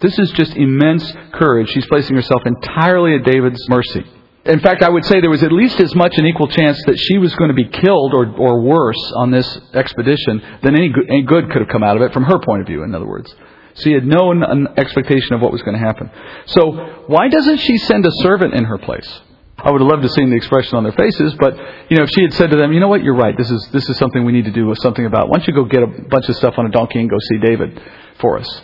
[0.00, 1.68] This is just immense courage.
[1.70, 4.04] She's placing herself entirely at David's mercy.
[4.44, 6.98] In fact, I would say there was at least as much an equal chance that
[6.98, 11.04] she was going to be killed or, or worse on this expedition than any good,
[11.08, 13.06] any good could have come out of it from her point of view, in other
[13.06, 13.32] words.
[13.74, 14.32] She had no
[14.76, 16.10] expectation of what was going to happen.
[16.46, 19.20] So, why doesn't she send a servant in her place?
[19.64, 21.56] I would have loved to have seen the expression on their faces, but
[21.88, 23.02] you know, if she had said to them, "You know what?
[23.02, 23.36] You're right.
[23.36, 25.28] This is this is something we need to do something about.
[25.28, 27.38] Why don't you go get a bunch of stuff on a donkey and go see
[27.38, 27.80] David
[28.18, 28.62] for us?"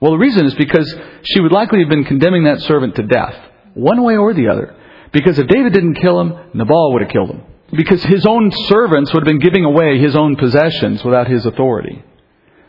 [0.00, 3.34] Well, the reason is because she would likely have been condemning that servant to death,
[3.74, 4.74] one way or the other.
[5.10, 7.42] Because if David didn't kill him, Nabal would have killed him.
[7.72, 12.02] Because his own servants would have been giving away his own possessions without his authority.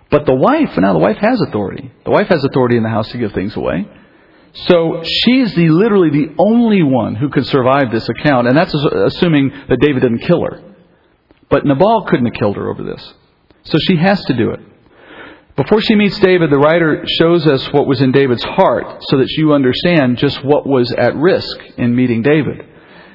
[0.10, 1.92] But the wife, now the wife has authority.
[2.04, 3.88] The wife has authority in the house to give things away.
[4.54, 9.52] So she's the literally the only one who could survive this account, and that's assuming
[9.70, 10.64] that David didn't kill her.
[11.50, 13.14] But Nabal couldn't have killed her over this.
[13.64, 14.60] So she has to do it.
[15.56, 19.30] Before she meets David, the writer shows us what was in David's heart so that
[19.32, 22.66] you understand just what was at risk in meeting David.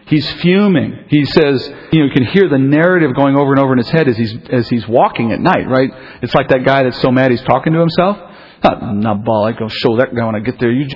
[0.06, 1.06] He's fuming.
[1.08, 3.88] He says, you know, you can hear the narrative going over and over in his
[3.88, 5.90] head as he's, as he's walking at night, right?
[6.22, 8.18] It's like that guy that's so mad he's talking to himself.
[8.64, 10.72] Nabal, I'll show that guy when I get there.
[10.72, 10.88] You,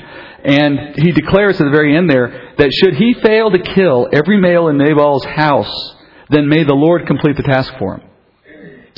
[0.45, 4.41] and he declares at the very end there that should he fail to kill every
[4.41, 5.95] male in Nabal's house,
[6.31, 8.08] then may the Lord complete the task for him.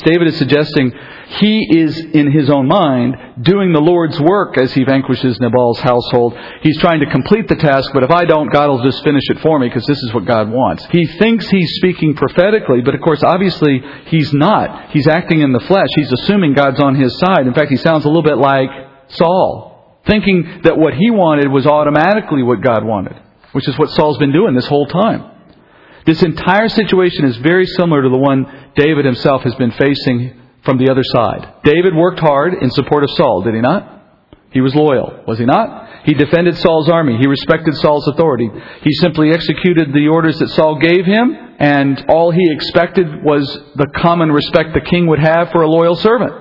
[0.03, 0.93] David is suggesting
[1.39, 6.37] he is in his own mind doing the Lord's work as he vanquishes Nabal's household.
[6.63, 9.41] He's trying to complete the task, but if I don't, God will just finish it
[9.41, 10.85] for me because this is what God wants.
[10.87, 14.91] He thinks he's speaking prophetically, but of course, obviously, he's not.
[14.91, 15.89] He's acting in the flesh.
[15.95, 17.47] He's assuming God's on his side.
[17.47, 18.69] In fact, he sounds a little bit like
[19.09, 23.21] Saul, thinking that what he wanted was automatically what God wanted,
[23.53, 25.30] which is what Saul's been doing this whole time.
[26.07, 30.79] This entire situation is very similar to the one David himself has been facing from
[30.79, 31.63] the other side.
[31.65, 33.99] David worked hard in support of Saul, did he not?
[34.53, 36.05] He was loyal, was he not?
[36.05, 37.19] He defended Saul's army.
[37.19, 38.51] He respected Saul's authority.
[38.83, 43.87] He simply executed the orders that Saul gave him, and all he expected was the
[43.97, 46.33] common respect the king would have for a loyal servant.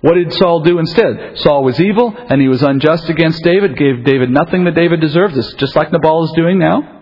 [0.00, 1.38] What did Saul do instead?
[1.38, 5.34] Saul was evil, and he was unjust against David, gave David nothing that David deserved,
[5.34, 6.99] This just like Nabal is doing now.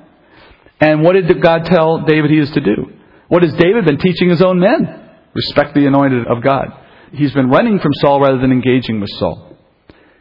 [0.81, 2.93] And what did God tell David he is to do?
[3.29, 5.11] What has David been teaching his own men?
[5.35, 6.69] Respect the anointed of God.
[7.13, 9.57] He's been running from Saul rather than engaging with Saul.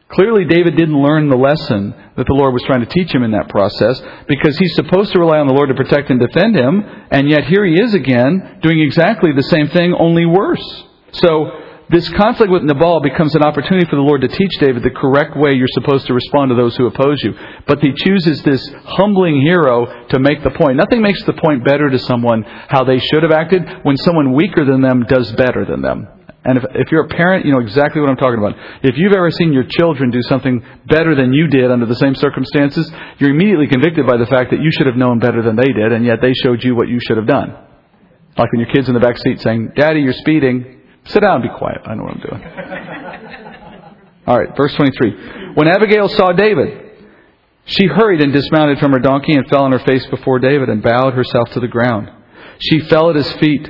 [0.09, 3.31] Clearly, David didn't learn the lesson that the Lord was trying to teach him in
[3.31, 6.81] that process because he's supposed to rely on the Lord to protect and defend him,
[7.11, 10.63] and yet here he is again doing exactly the same thing, only worse.
[11.11, 11.51] So,
[11.89, 15.37] this conflict with Nabal becomes an opportunity for the Lord to teach David the correct
[15.37, 17.33] way you're supposed to respond to those who oppose you.
[17.65, 20.75] But he chooses this humbling hero to make the point.
[20.75, 24.65] Nothing makes the point better to someone how they should have acted when someone weaker
[24.65, 26.07] than them does better than them.
[26.43, 28.55] And if, if you're a parent, you know exactly what I'm talking about.
[28.83, 32.15] If you've ever seen your children do something better than you did under the same
[32.15, 35.71] circumstances, you're immediately convicted by the fact that you should have known better than they
[35.71, 37.51] did, and yet they showed you what you should have done.
[38.37, 40.76] Like when your kid's in the back seat saying, Daddy, you're speeding.
[41.07, 41.81] Sit down and be quiet.
[41.85, 42.43] I know what I'm doing.
[44.27, 45.53] All right, verse 23.
[45.53, 46.91] When Abigail saw David,
[47.65, 50.81] she hurried and dismounted from her donkey and fell on her face before David and
[50.81, 52.11] bowed herself to the ground.
[52.59, 53.67] She fell at his feet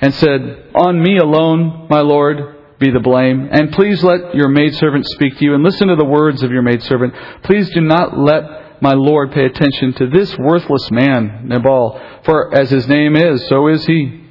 [0.00, 3.48] and said, On me alone, my Lord, be the blame.
[3.50, 6.62] And please let your maidservant speak to you, and listen to the words of your
[6.62, 7.14] maidservant.
[7.42, 12.70] Please do not let my Lord pay attention to this worthless man, Nabal, for as
[12.70, 14.24] his name is, so is he.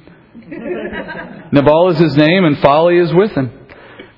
[1.52, 3.50] Nabal is his name, and folly is with him.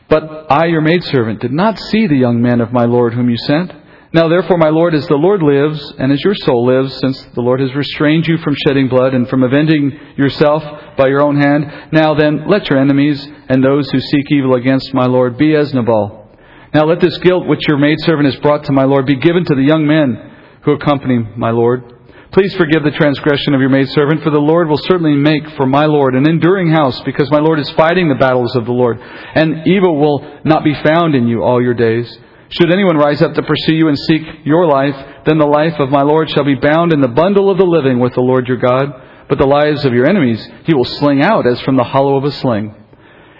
[0.08, 3.36] But I, your maidservant, did not see the young man of my Lord whom you
[3.36, 3.72] sent.
[4.12, 7.42] Now therefore, my Lord, as the Lord lives, and as your soul lives, since the
[7.42, 10.62] Lord has restrained you from shedding blood and from avenging yourself
[10.96, 14.94] by your own hand, now then, let your enemies and those who seek evil against
[14.94, 16.30] my Lord be as Nabal.
[16.72, 19.54] Now let this guilt which your maidservant has brought to my Lord be given to
[19.54, 21.97] the young men who accompany my Lord.
[22.30, 25.86] Please forgive the transgression of your maidservant, for the Lord will certainly make for my
[25.86, 29.66] Lord an enduring house, because my Lord is fighting the battles of the Lord, and
[29.66, 32.18] evil will not be found in you all your days.
[32.50, 35.90] Should anyone rise up to pursue you and seek your life, then the life of
[35.90, 38.56] my Lord shall be bound in the bundle of the living with the Lord your
[38.58, 38.92] God.
[39.28, 42.24] But the lives of your enemies he will sling out as from the hollow of
[42.24, 42.74] a sling.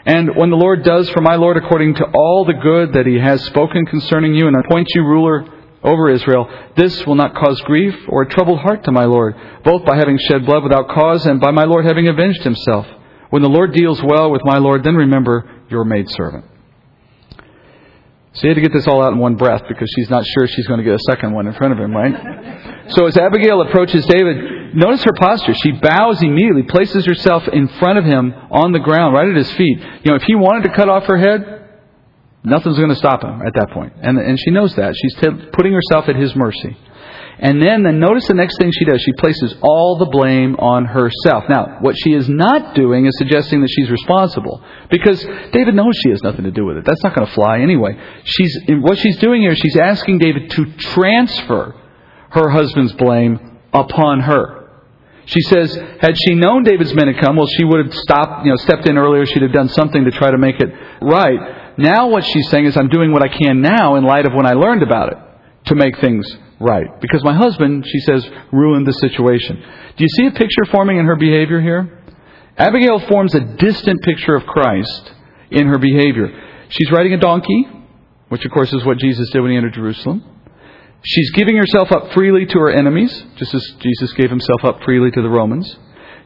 [0.05, 3.19] And when the Lord does for my Lord according to all the good that he
[3.19, 5.47] has spoken concerning you and appoints you ruler
[5.83, 9.85] over Israel, this will not cause grief or a troubled heart to my Lord, both
[9.85, 12.87] by having shed blood without cause and by my Lord having avenged himself.
[13.31, 16.45] When the Lord deals well with my Lord, then remember your maidservant.
[18.33, 20.47] So he had to get this all out in one breath because she's not sure
[20.47, 22.65] she's going to get a second one in front of him, right?
[22.89, 25.53] So as Abigail approaches David, notice her posture.
[25.53, 29.53] She bows immediately, places herself in front of him on the ground, right at his
[29.53, 29.79] feet.
[29.79, 31.68] You know, if he wanted to cut off her head,
[32.45, 33.93] nothing's going to stop him at that point.
[34.01, 34.95] And, and she knows that.
[34.97, 36.77] She's t- putting herself at his mercy.
[37.41, 39.01] And then, then notice the next thing she does.
[39.01, 41.45] She places all the blame on herself.
[41.49, 44.61] Now, what she is not doing is suggesting that she's responsible.
[44.91, 45.23] Because
[45.53, 46.85] David knows she has nothing to do with it.
[46.85, 47.97] That's not going to fly anyway.
[48.25, 51.77] She's, what she's doing here, she's asking David to transfer
[52.31, 54.59] her husband's blame upon her.
[55.27, 58.51] She says, had she known David's men had come, well, she would have stopped, you
[58.51, 59.27] know, stepped in earlier.
[59.27, 60.71] She'd have done something to try to make it
[61.03, 61.39] right.
[61.79, 64.47] Now what she's saying is, I'm doing what I can now in light of when
[64.47, 65.19] I learned about it
[65.67, 66.27] to make things
[66.61, 67.01] right.
[67.01, 69.57] Because my husband, she says, ruined the situation.
[69.97, 72.03] Do you see a picture forming in her behavior here?
[72.57, 75.13] Abigail forms a distant picture of Christ
[75.51, 76.29] in her behavior.
[76.71, 77.69] She's riding a donkey,
[78.29, 80.25] which of course is what Jesus did when he entered Jerusalem.
[81.05, 85.13] She's giving herself up freely to her enemies, just as Jesus gave himself up freely
[85.13, 85.77] to the Romans.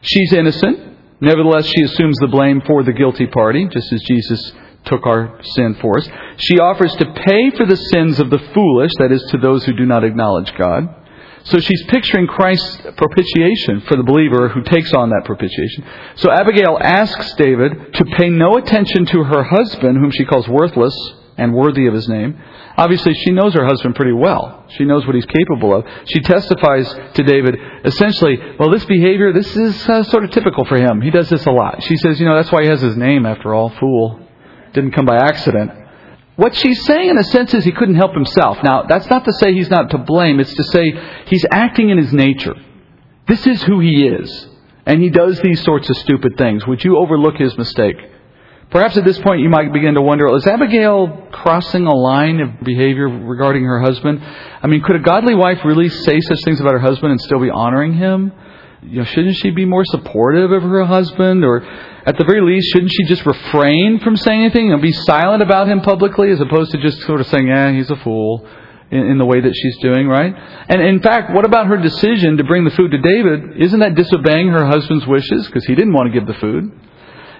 [0.01, 0.97] She's innocent.
[1.21, 4.51] Nevertheless, she assumes the blame for the guilty party, just as Jesus
[4.85, 6.07] took our sin for us.
[6.37, 9.73] She offers to pay for the sins of the foolish, that is, to those who
[9.73, 10.95] do not acknowledge God.
[11.45, 15.85] So she's picturing Christ's propitiation for the believer who takes on that propitiation.
[16.15, 20.95] So Abigail asks David to pay no attention to her husband, whom she calls worthless
[21.37, 22.39] and worthy of his name.
[22.77, 24.65] Obviously, she knows her husband pretty well.
[24.77, 25.85] She knows what he's capable of.
[26.05, 30.77] She testifies to David essentially, well, this behavior, this is uh, sort of typical for
[30.77, 31.01] him.
[31.01, 31.83] He does this a lot.
[31.83, 34.22] She says, you know, that's why he has his name after all, fool
[34.73, 35.71] didn't come by accident.
[36.35, 38.57] What she's saying, in a sense, is he couldn't help himself.
[38.63, 40.39] Now, that's not to say he's not to blame.
[40.39, 40.93] It's to say
[41.27, 42.55] he's acting in his nature.
[43.27, 44.47] This is who he is.
[44.85, 46.65] And he does these sorts of stupid things.
[46.65, 47.97] Would you overlook his mistake?
[48.71, 52.59] Perhaps at this point you might begin to wonder, is Abigail crossing a line of
[52.63, 54.19] behavior regarding her husband?
[54.23, 57.39] I mean, could a godly wife really say such things about her husband and still
[57.39, 58.31] be honoring him?
[58.85, 61.43] You know, shouldn't she be more supportive of her husband?
[61.45, 61.63] Or
[62.05, 65.67] at the very least, shouldn't she just refrain from saying anything and be silent about
[65.67, 68.47] him publicly as opposed to just sort of saying, yeah, he's a fool
[68.91, 70.35] in, in the way that she's doing, right?
[70.69, 73.61] And in fact, what about her decision to bring the food to David?
[73.61, 76.71] Isn't that disobeying her husband's wishes because he didn't want to give the food?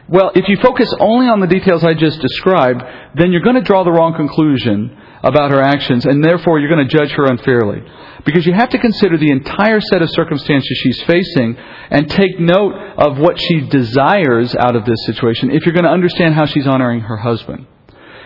[0.07, 2.83] Well, if you focus only on the details I just described,
[3.15, 6.87] then you're going to draw the wrong conclusion about her actions, and therefore you're going
[6.87, 7.81] to judge her unfairly.
[8.25, 11.57] Because you have to consider the entire set of circumstances she's facing
[11.89, 15.89] and take note of what she desires out of this situation if you're going to
[15.91, 17.67] understand how she's honoring her husband.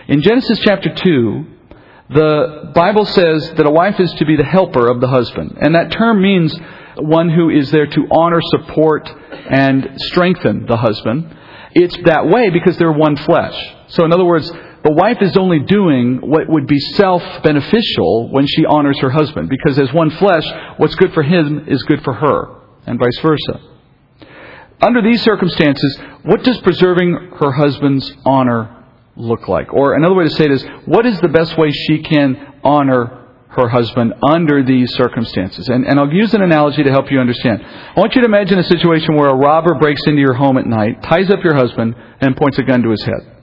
[0.06, 1.46] In Genesis chapter 2,
[2.10, 5.58] The Bible says that a wife is to be the helper of the husband.
[5.60, 6.56] And that term means
[6.96, 9.10] one who is there to honor, support,
[9.50, 11.36] and strengthen the husband.
[11.74, 13.54] It's that way because they're one flesh.
[13.88, 14.50] So, in other words,
[14.84, 19.48] the wife is only doing what would be self beneficial when she honors her husband.
[19.48, 22.48] Because as one flesh, what's good for him is good for her,
[22.86, 23.60] and vice versa.
[24.80, 28.84] Under these circumstances, what does preserving her husband's honor
[29.16, 29.72] look like?
[29.72, 33.26] Or another way to say it is, what is the best way she can honor
[33.48, 35.68] her husband under these circumstances?
[35.68, 37.60] And, and I'll use an analogy to help you understand.
[37.64, 40.66] I want you to imagine a situation where a robber breaks into your home at
[40.66, 43.37] night, ties up your husband, and points a gun to his head.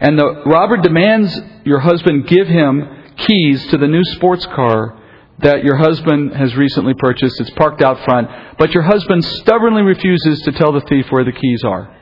[0.00, 4.98] And the robber demands your husband give him keys to the new sports car
[5.40, 7.40] that your husband has recently purchased.
[7.40, 8.28] It's parked out front,
[8.58, 11.96] but your husband stubbornly refuses to tell the thief where the keys are.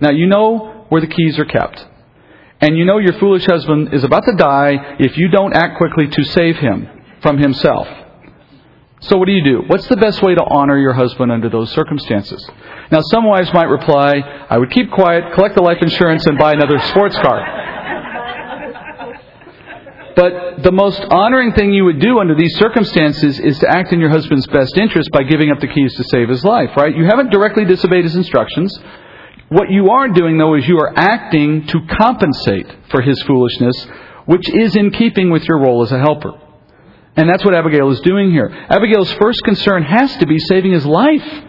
[0.00, 1.84] Now, you know where the keys are kept.
[2.60, 6.08] And you know your foolish husband is about to die if you don't act quickly
[6.08, 6.88] to save him
[7.20, 7.86] from himself.
[9.08, 9.62] So what do you do?
[9.66, 12.48] What's the best way to honor your husband under those circumstances?
[12.90, 14.14] Now, some wives might reply,
[14.48, 17.64] I would keep quiet, collect the life insurance, and buy another sports car.
[20.16, 24.00] But the most honoring thing you would do under these circumstances is to act in
[24.00, 26.96] your husband's best interest by giving up the keys to save his life, right?
[26.96, 28.72] You haven't directly disobeyed his instructions.
[29.50, 33.86] What you are doing, though, is you are acting to compensate for his foolishness,
[34.24, 36.40] which is in keeping with your role as a helper.
[37.16, 38.48] And that's what Abigail is doing here.
[38.48, 41.44] Abigail's first concern has to be saving his life.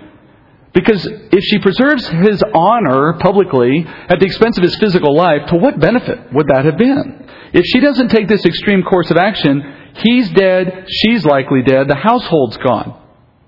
[0.74, 5.55] Because if she preserves his honor publicly at the expense of his physical life, to
[5.55, 7.30] what benefit would that have been?
[7.53, 9.63] If she doesn't take this extreme course of action,
[10.03, 13.01] he's dead, she's likely dead, the household's gone.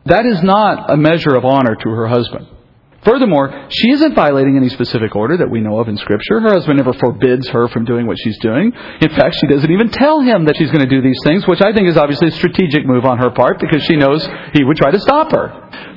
[0.06, 2.48] That is not a measure of honor to her husband.
[3.08, 6.42] Furthermore, she isn't violating any specific order that we know of in Scripture.
[6.42, 8.74] Her husband never forbids her from doing what she's doing.
[9.00, 11.62] In fact, she doesn't even tell him that she's going to do these things, which
[11.62, 14.76] I think is obviously a strategic move on her part because she knows he would
[14.76, 15.48] try to stop her.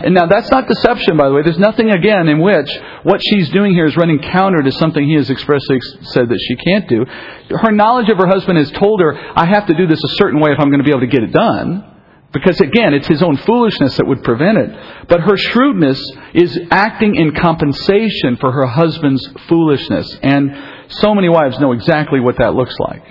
[0.07, 1.43] And now that's not deception, by the way.
[1.43, 2.71] There's nothing, again, in which
[3.03, 5.81] what she's doing here is running counter to something he has expressly
[6.15, 7.05] said that she can't do.
[7.51, 10.39] Her knowledge of her husband has told her, I have to do this a certain
[10.39, 11.91] way if I'm going to be able to get it done.
[12.33, 15.09] Because again, it's his own foolishness that would prevent it.
[15.09, 16.01] But her shrewdness
[16.33, 20.17] is acting in compensation for her husband's foolishness.
[20.23, 20.57] And
[20.89, 23.03] so many wives know exactly what that looks like.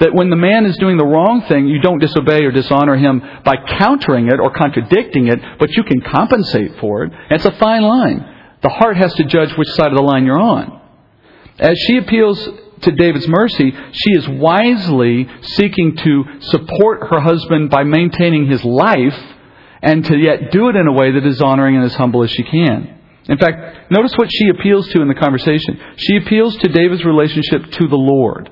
[0.00, 3.22] That when the man is doing the wrong thing, you don't disobey or dishonor him
[3.44, 7.12] by countering it or contradicting it, but you can compensate for it.
[7.12, 8.26] And it's a fine line.
[8.62, 10.80] The heart has to judge which side of the line you're on.
[11.60, 12.48] As she appeals
[12.84, 19.18] to David's mercy, she is wisely seeking to support her husband by maintaining his life
[19.82, 22.30] and to yet do it in a way that is honoring and as humble as
[22.30, 23.00] she can.
[23.28, 25.80] In fact, notice what she appeals to in the conversation.
[25.96, 28.50] She appeals to David's relationship to the Lord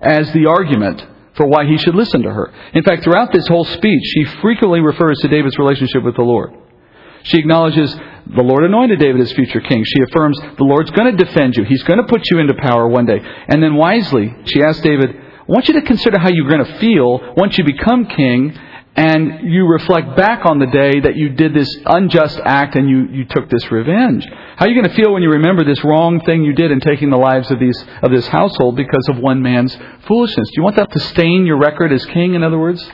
[0.00, 1.04] as the argument
[1.36, 2.52] for why he should listen to her.
[2.74, 6.52] In fact, throughout this whole speech, she frequently refers to David's relationship with the Lord.
[7.24, 7.94] She acknowledges
[8.26, 9.84] the Lord anointed David as future king.
[9.84, 11.64] She affirms the Lord's going to defend you.
[11.64, 13.20] He's going to put you into power one day.
[13.48, 16.78] And then wisely, she asks David, I want you to consider how you're going to
[16.78, 18.58] feel once you become king
[18.96, 23.08] and you reflect back on the day that you did this unjust act and you,
[23.10, 24.24] you took this revenge.
[24.56, 26.80] How are you going to feel when you remember this wrong thing you did in
[26.80, 30.48] taking the lives of these of this household because of one man's foolishness?
[30.48, 32.88] Do you want that to stain your record as king, in other words?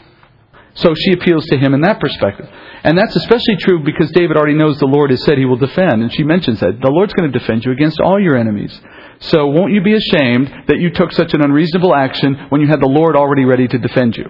[0.80, 2.48] So she appeals to him in that perspective.
[2.84, 6.02] And that's especially true because David already knows the Lord has said he will defend.
[6.02, 6.80] And she mentions that.
[6.80, 8.78] The Lord's going to defend you against all your enemies.
[9.20, 12.80] So won't you be ashamed that you took such an unreasonable action when you had
[12.80, 14.26] the Lord already ready to defend you?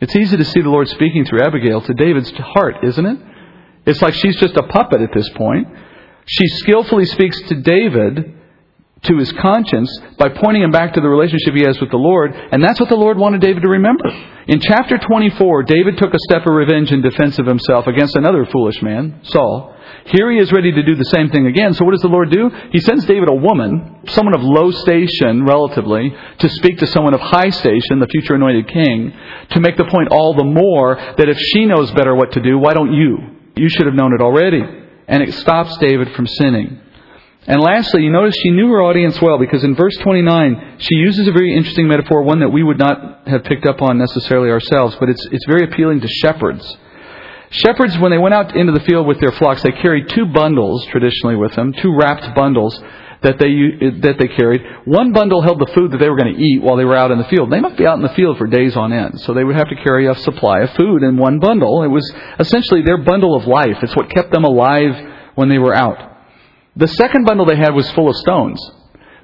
[0.00, 3.18] It's easy to see the Lord speaking through Abigail to David's heart, isn't it?
[3.86, 5.68] It's like she's just a puppet at this point.
[6.26, 8.39] She skillfully speaks to David
[9.02, 12.32] to his conscience by pointing him back to the relationship he has with the Lord,
[12.34, 14.04] and that's what the Lord wanted David to remember.
[14.46, 18.44] In chapter 24, David took a step of revenge in defense of himself against another
[18.46, 19.76] foolish man, Saul.
[20.06, 21.72] Here he is ready to do the same thing again.
[21.74, 22.50] So what does the Lord do?
[22.72, 27.20] He sends David a woman, someone of low station relatively, to speak to someone of
[27.20, 29.12] high station, the future anointed king,
[29.50, 32.58] to make the point all the more that if she knows better what to do,
[32.58, 33.18] why don't you?
[33.56, 34.62] You should have known it already.
[35.06, 36.80] And it stops David from sinning.
[37.46, 41.26] And lastly, you notice she knew her audience well because in verse 29, she uses
[41.26, 44.96] a very interesting metaphor, one that we would not have picked up on necessarily ourselves,
[45.00, 46.76] but it's, it's very appealing to shepherds.
[47.50, 50.86] Shepherds, when they went out into the field with their flocks, they carried two bundles
[50.86, 52.78] traditionally with them, two wrapped bundles
[53.22, 54.62] that they, that they carried.
[54.84, 57.10] One bundle held the food that they were going to eat while they were out
[57.10, 57.50] in the field.
[57.50, 59.68] They might be out in the field for days on end, so they would have
[59.68, 61.82] to carry a supply of food in one bundle.
[61.82, 63.78] It was essentially their bundle of life.
[63.82, 64.94] It's what kept them alive
[65.34, 66.10] when they were out.
[66.80, 68.58] The second bundle they had was full of stones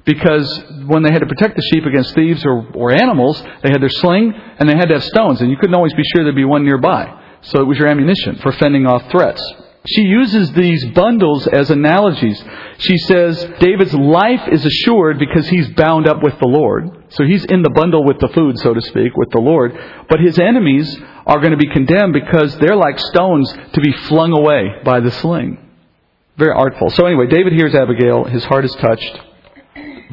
[0.05, 3.81] because when they had to protect the sheep against thieves or, or animals, they had
[3.81, 6.35] their sling and they had to have stones, and you couldn't always be sure there'd
[6.35, 7.11] be one nearby.
[7.41, 9.41] So it was your ammunition for fending off threats.
[9.87, 12.43] She uses these bundles as analogies.
[12.77, 17.05] She says David's life is assured because he's bound up with the Lord.
[17.09, 19.71] So he's in the bundle with the food, so to speak, with the Lord.
[20.09, 20.95] But his enemies
[21.25, 25.11] are going to be condemned because they're like stones to be flung away by the
[25.11, 25.66] sling.
[26.37, 26.89] Very artful.
[26.91, 28.25] So anyway, David hears Abigail.
[28.25, 29.19] His heart is touched.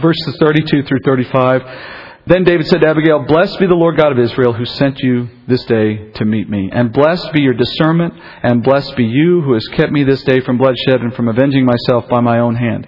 [0.01, 1.63] Verses 32 through 35.
[2.27, 5.29] Then David said to Abigail, Blessed be the Lord God of Israel who sent you
[5.47, 6.71] this day to meet me.
[6.73, 10.41] And blessed be your discernment, and blessed be you who has kept me this day
[10.41, 12.87] from bloodshed and from avenging myself by my own hand.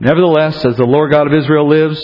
[0.00, 2.00] Nevertheless, as the Lord God of Israel lives,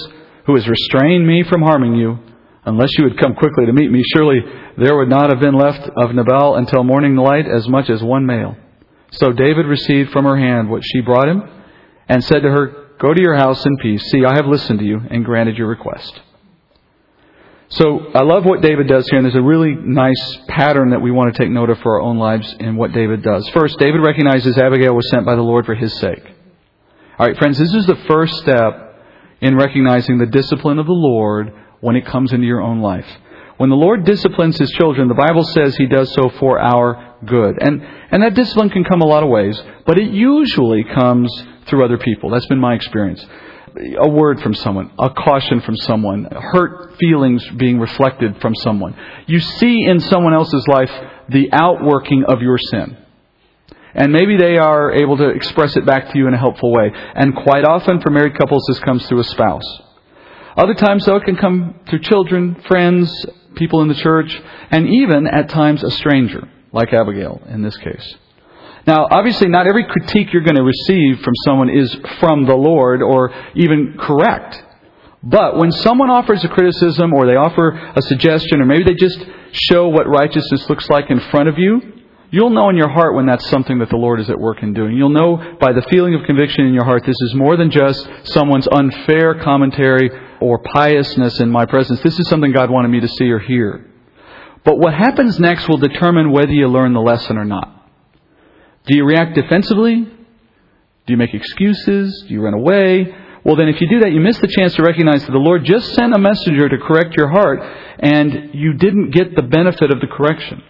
[0.47, 2.21] who has restrained me from harming you,
[2.65, 4.39] unless you had come quickly to meet me, surely
[4.79, 8.27] there would not have been left of Nabal until morning light as much as one
[8.27, 8.57] male.
[9.13, 11.43] So David received from her hand what she brought him,
[12.09, 14.03] and said to her, Go to your house in peace.
[14.11, 16.21] See, I have listened to you and granted your request.
[17.71, 21.11] So I love what David does here, and there's a really nice pattern that we
[21.11, 23.49] want to take note of for our own lives in what David does.
[23.51, 26.23] First, David recognizes Abigail was sent by the Lord for his sake.
[27.19, 28.97] All right, friends, this is the first step
[29.41, 33.07] in recognizing the discipline of the Lord when it comes into your own life.
[33.57, 37.57] When the Lord disciplines his children, the Bible says he does so for our good.
[37.61, 41.31] And, and that discipline can come a lot of ways, but it usually comes
[41.67, 42.31] through other people.
[42.31, 43.25] That's been my experience
[44.03, 48.97] a word from someone, a caution from someone, hurt feelings being reflected from someone.
[49.27, 50.91] You see in someone else's life
[51.29, 52.97] the outworking of your sin.
[53.95, 56.91] And maybe they are able to express it back to you in a helpful way.
[56.95, 59.81] And quite often for married couples, this comes through a spouse.
[60.57, 64.41] Other times, though, it can come through children, friends, people in the church,
[64.71, 68.17] and even at times a stranger, like Abigail in this case.
[68.87, 73.03] Now, obviously, not every critique you're going to receive from someone is from the Lord
[73.03, 74.65] or even correct.
[75.23, 79.23] But when someone offers a criticism or they offer a suggestion or maybe they just
[79.53, 81.81] show what righteousness looks like in front of you,
[82.31, 84.73] you'll know in your heart when that's something that the Lord is at work in
[84.73, 84.97] doing.
[84.97, 88.09] You'll know by the feeling of conviction in your heart this is more than just
[88.25, 90.11] someone's unfair commentary
[90.41, 92.01] or piousness in my presence.
[92.01, 93.90] This is something God wanted me to see or hear.
[94.65, 97.77] But what happens next will determine whether you learn the lesson or not.
[98.87, 100.03] Do you react defensively?
[100.05, 102.25] Do you make excuses?
[102.27, 103.15] Do you run away?
[103.45, 105.65] Well, then, if you do that, you miss the chance to recognize that the Lord
[105.65, 107.61] just sent a messenger to correct your heart,
[107.99, 110.63] and you didn't get the benefit of the correction.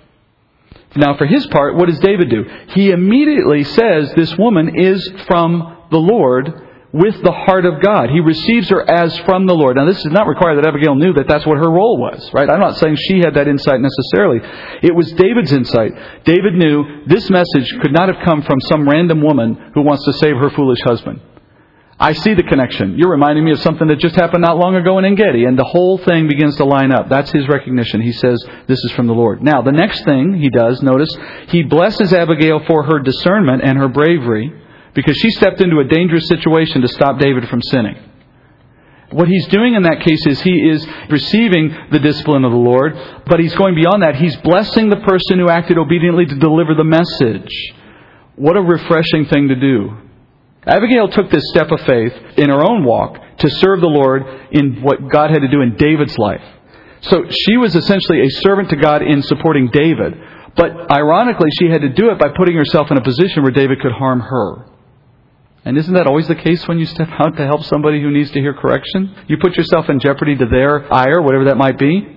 [0.97, 2.45] Now, for his part, what does David do?
[2.69, 8.11] He immediately says this woman is from the Lord, with the heart of God.
[8.11, 9.77] He receives her as from the Lord.
[9.77, 12.51] Now, this does not require that Abigail knew that that's what her role was, right?
[12.51, 14.41] I'm not saying she had that insight necessarily.
[14.83, 15.93] It was David's insight.
[16.25, 20.13] David knew this message could not have come from some random woman who wants to
[20.15, 21.21] save her foolish husband.
[22.03, 22.99] I see the connection.
[22.99, 25.65] You're reminding me of something that just happened not long ago in Engedi, and the
[25.65, 27.11] whole thing begins to line up.
[27.11, 28.01] That's his recognition.
[28.01, 29.43] He says, This is from the Lord.
[29.43, 31.15] Now, the next thing he does, notice,
[31.49, 34.51] he blesses Abigail for her discernment and her bravery
[34.95, 37.97] because she stepped into a dangerous situation to stop David from sinning.
[39.11, 42.95] What he's doing in that case is he is receiving the discipline of the Lord,
[43.27, 44.15] but he's going beyond that.
[44.15, 47.51] He's blessing the person who acted obediently to deliver the message.
[48.37, 49.97] What a refreshing thing to do.
[50.65, 54.23] Abigail took this step of faith in her own walk to serve the Lord
[54.53, 56.45] in what God had to do in David's life.
[57.03, 60.15] So she was essentially a servant to God in supporting David.
[60.55, 63.81] But ironically, she had to do it by putting herself in a position where David
[63.81, 64.70] could harm her.
[65.65, 68.31] And isn't that always the case when you step out to help somebody who needs
[68.31, 69.15] to hear correction?
[69.29, 72.17] You put yourself in jeopardy to their ire, whatever that might be.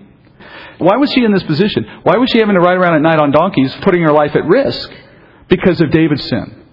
[0.78, 1.86] Why was she in this position?
[2.04, 4.46] Why was she having to ride around at night on donkeys, putting her life at
[4.46, 4.92] risk?
[5.50, 6.66] Because of David's sin.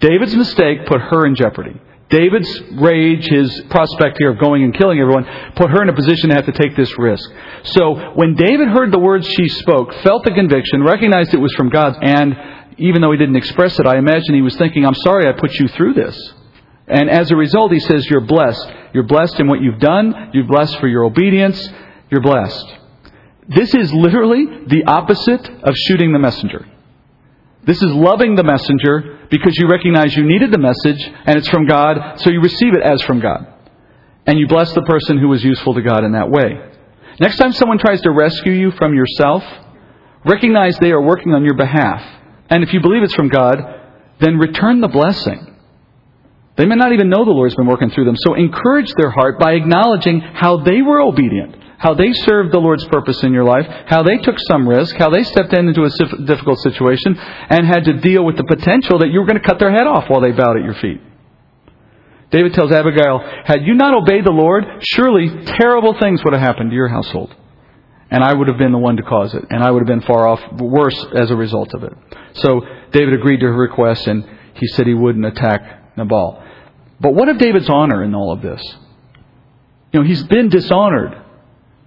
[0.00, 1.80] David's mistake put her in jeopardy.
[2.10, 5.24] David's rage, his prospect here of going and killing everyone,
[5.56, 7.30] put her in a position to have to take this risk.
[7.62, 11.70] So when David heard the words she spoke, felt the conviction, recognized it was from
[11.70, 12.36] God, and
[12.78, 15.52] even though he didn't express it, I imagine he was thinking, I'm sorry I put
[15.54, 16.16] you through this.
[16.88, 18.70] And as a result, he says, You're blessed.
[18.92, 20.30] You're blessed in what you've done.
[20.32, 21.68] You're blessed for your obedience.
[22.10, 22.66] You're blessed.
[23.48, 26.66] This is literally the opposite of shooting the messenger.
[27.64, 31.66] This is loving the messenger because you recognize you needed the message and it's from
[31.66, 33.46] God, so you receive it as from God.
[34.26, 36.58] And you bless the person who was useful to God in that way.
[37.20, 39.44] Next time someone tries to rescue you from yourself,
[40.24, 42.02] recognize they are working on your behalf
[42.52, 43.56] and if you believe it's from God,
[44.20, 45.56] then return the blessing.
[46.56, 48.16] They may not even know the Lord's been working through them.
[48.18, 52.84] So encourage their heart by acknowledging how they were obedient, how they served the Lord's
[52.88, 56.26] purpose in your life, how they took some risk, how they stepped in into a
[56.26, 59.58] difficult situation and had to deal with the potential that you were going to cut
[59.58, 61.00] their head off while they bowed at your feet.
[62.30, 66.68] David tells Abigail, Had you not obeyed the Lord, surely terrible things would have happened
[66.68, 67.34] to your household.
[68.12, 69.42] And I would have been the one to cause it.
[69.48, 71.94] And I would have been far off worse as a result of it.
[72.34, 72.60] So
[72.92, 76.44] David agreed to her request and he said he wouldn't attack Nabal.
[77.00, 78.62] But what of David's honor in all of this?
[79.92, 81.22] You know, he's been dishonored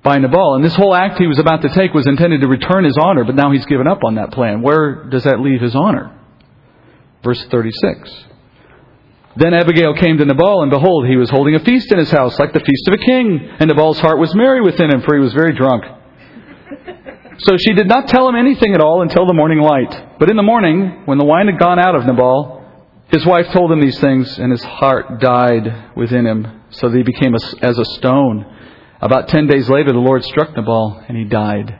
[0.03, 2.83] by Nabal, and this whole act he was about to take was intended to return
[2.83, 4.61] his honor, but now he's given up on that plan.
[4.61, 6.15] Where does that leave his honor?
[7.23, 8.25] Verse 36.
[9.37, 12.37] Then Abigail came to Nabal, and behold, he was holding a feast in his house,
[12.37, 13.39] like the feast of a king.
[13.59, 15.85] And Nabal's heart was merry within him, for he was very drunk.
[17.39, 20.19] So she did not tell him anything at all until the morning light.
[20.19, 22.63] But in the morning, when the wine had gone out of Nabal,
[23.11, 27.03] his wife told him these things, and his heart died within him, so that he
[27.03, 28.45] became as a stone.
[29.01, 31.79] About ten days later, the Lord struck Nabal, and he died.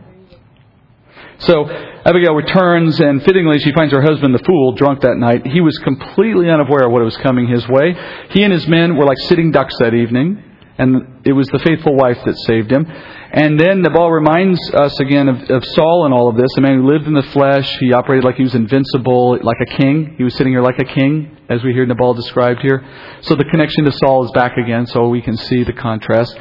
[1.40, 1.68] So
[2.06, 5.46] Abigail returns, and fittingly, she finds her husband, the fool, drunk that night.
[5.48, 7.96] He was completely unaware of what was coming his way.
[8.30, 10.44] He and his men were like sitting ducks that evening,
[10.78, 12.86] and it was the faithful wife that saved him.
[12.86, 16.50] And then Nabal reminds us again of, of Saul and all of this.
[16.58, 17.78] A man who lived in the flesh.
[17.80, 20.16] He operated like he was invincible, like a king.
[20.18, 22.86] He was sitting here like a king, as we hear Nabal described here.
[23.22, 26.38] So the connection to Saul is back again, so we can see the contrast.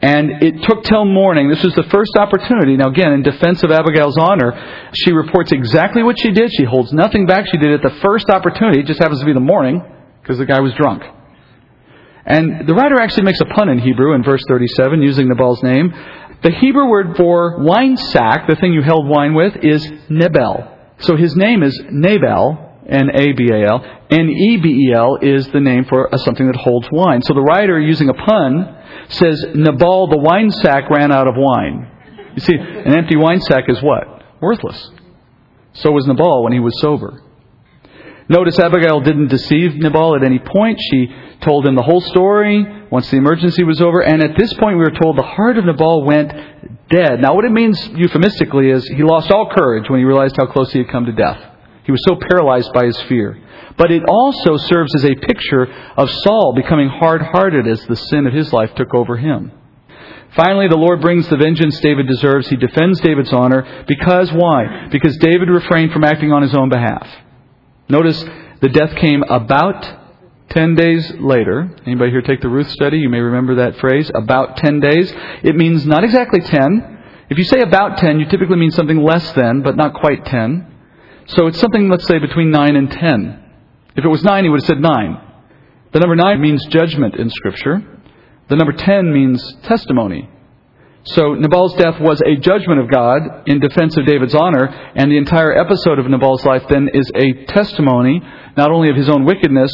[0.00, 1.48] And it took till morning.
[1.48, 2.76] This was the first opportunity.
[2.76, 6.50] Now, again, in defense of Abigail's honor, she reports exactly what she did.
[6.52, 7.46] She holds nothing back.
[7.50, 8.80] She did it the first opportunity.
[8.80, 9.82] It just happens to be the morning
[10.20, 11.04] because the guy was drunk.
[12.26, 15.92] And the writer actually makes a pun in Hebrew in verse 37 using Nabal's name.
[16.42, 20.70] The Hebrew word for wine sack, the thing you held wine with, is Nebel.
[20.98, 23.84] So his name is Nabal, N-A-B-A-L.
[24.10, 27.22] N-E-B-E-L is the name for something that holds wine.
[27.22, 28.76] So the writer, using a pun,
[29.08, 31.90] says Nabal the wine sack ran out of wine.
[32.34, 34.22] You see, an empty wine sack is what?
[34.40, 34.90] Worthless.
[35.74, 37.22] So was Nabal when he was sober.
[38.28, 40.78] Notice Abigail didn't deceive Nabal at any point.
[40.90, 41.08] She
[41.40, 44.00] told him the whole story once the emergency was over.
[44.00, 46.32] And at this point, we were told the heart of Nabal went
[46.88, 47.20] dead.
[47.20, 50.72] Now, what it means euphemistically is he lost all courage when he realized how close
[50.72, 51.40] he had come to death.
[51.84, 53.40] He was so paralyzed by his fear.
[53.76, 55.66] But it also serves as a picture
[55.96, 59.52] of Saul becoming hard hearted as the sin of his life took over him.
[60.36, 62.48] Finally, the Lord brings the vengeance David deserves.
[62.48, 64.88] He defends David's honor because why?
[64.90, 67.06] Because David refrained from acting on his own behalf.
[67.88, 68.24] Notice
[68.60, 70.03] the death came about
[70.50, 71.74] 10 days later.
[71.86, 72.98] Anybody here take the Ruth study?
[72.98, 75.12] You may remember that phrase, about 10 days.
[75.42, 76.98] It means not exactly 10.
[77.30, 80.72] If you say about 10, you typically mean something less than, but not quite 10.
[81.26, 83.44] So it's something, let's say, between 9 and 10.
[83.96, 85.20] If it was 9, he would have said 9.
[85.92, 87.82] The number 9 means judgment in Scripture.
[88.48, 90.28] The number 10 means testimony.
[91.04, 95.18] So Nabal's death was a judgment of God in defense of David's honor, and the
[95.18, 98.22] entire episode of Nabal's life then is a testimony
[98.56, 99.70] not only of his own wickedness,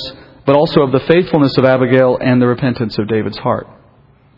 [0.50, 3.68] but also of the faithfulness of Abigail and the repentance of David's heart.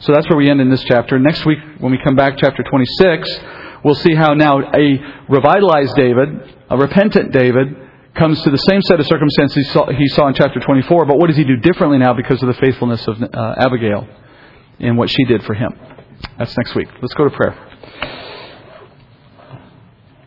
[0.01, 1.19] So that's where we end in this chapter.
[1.19, 3.41] Next week, when we come back, chapter 26,
[3.83, 4.99] we'll see how now a
[5.31, 6.29] revitalized David,
[6.69, 7.75] a repentant David,
[8.15, 9.57] comes to the same set of circumstances
[9.97, 12.61] he saw, in chapter 24, but what does he do differently now because of the
[12.61, 14.07] faithfulness of uh, Abigail
[14.81, 15.73] and what she did for him?
[16.37, 16.89] That's next week.
[17.01, 17.72] Let's go to prayer.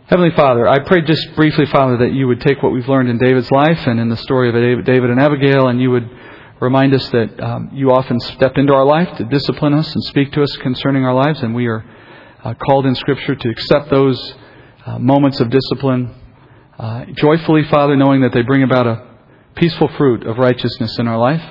[0.07, 3.17] Heavenly Father, I pray just briefly, Father, that you would take what we've learned in
[3.17, 6.07] David's life and in the story of David and Abigail, and you would
[6.59, 10.31] remind us that um, you often step into our life to discipline us and speak
[10.33, 11.83] to us concerning our lives, and we are
[12.43, 14.35] uh, called in Scripture to accept those
[14.85, 16.13] uh, moments of discipline
[16.77, 19.07] uh, joyfully, Father, knowing that they bring about a
[19.55, 21.41] peaceful fruit of righteousness in our life.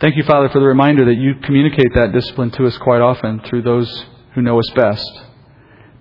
[0.00, 3.40] Thank you, Father, for the reminder that you communicate that discipline to us quite often
[3.40, 5.24] through those who know us best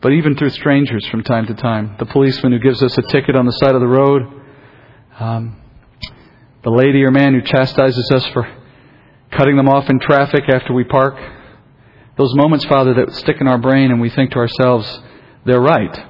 [0.02, 1.96] but even through strangers from time to time.
[2.00, 4.22] The policeman who gives us a ticket on the side of the road,
[5.20, 5.62] um,
[6.64, 8.48] the lady or man who chastises us for
[9.32, 11.16] cutting them off in traffic after we park.
[12.18, 15.02] Those moments, Father, that stick in our brain and we think to ourselves,
[15.46, 16.06] they're right.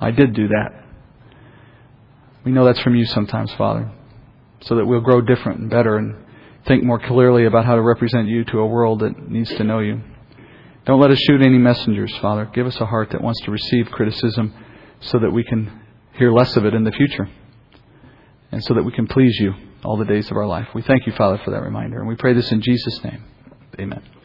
[0.00, 0.84] I did do that.
[2.44, 3.90] We know that's from you sometimes, Father,
[4.62, 6.16] so that we'll grow different and better and
[6.66, 9.80] think more clearly about how to represent you to a world that needs to know
[9.80, 10.00] you.
[10.86, 12.50] Don't let us shoot any messengers, Father.
[12.52, 14.54] Give us a heart that wants to receive criticism
[15.00, 15.80] so that we can
[16.14, 17.28] hear less of it in the future
[18.52, 19.54] and so that we can please you
[19.84, 20.68] all the days of our life.
[20.74, 21.98] We thank you, Father, for that reminder.
[21.98, 23.24] And we pray this in Jesus' name.
[23.78, 24.19] Amen.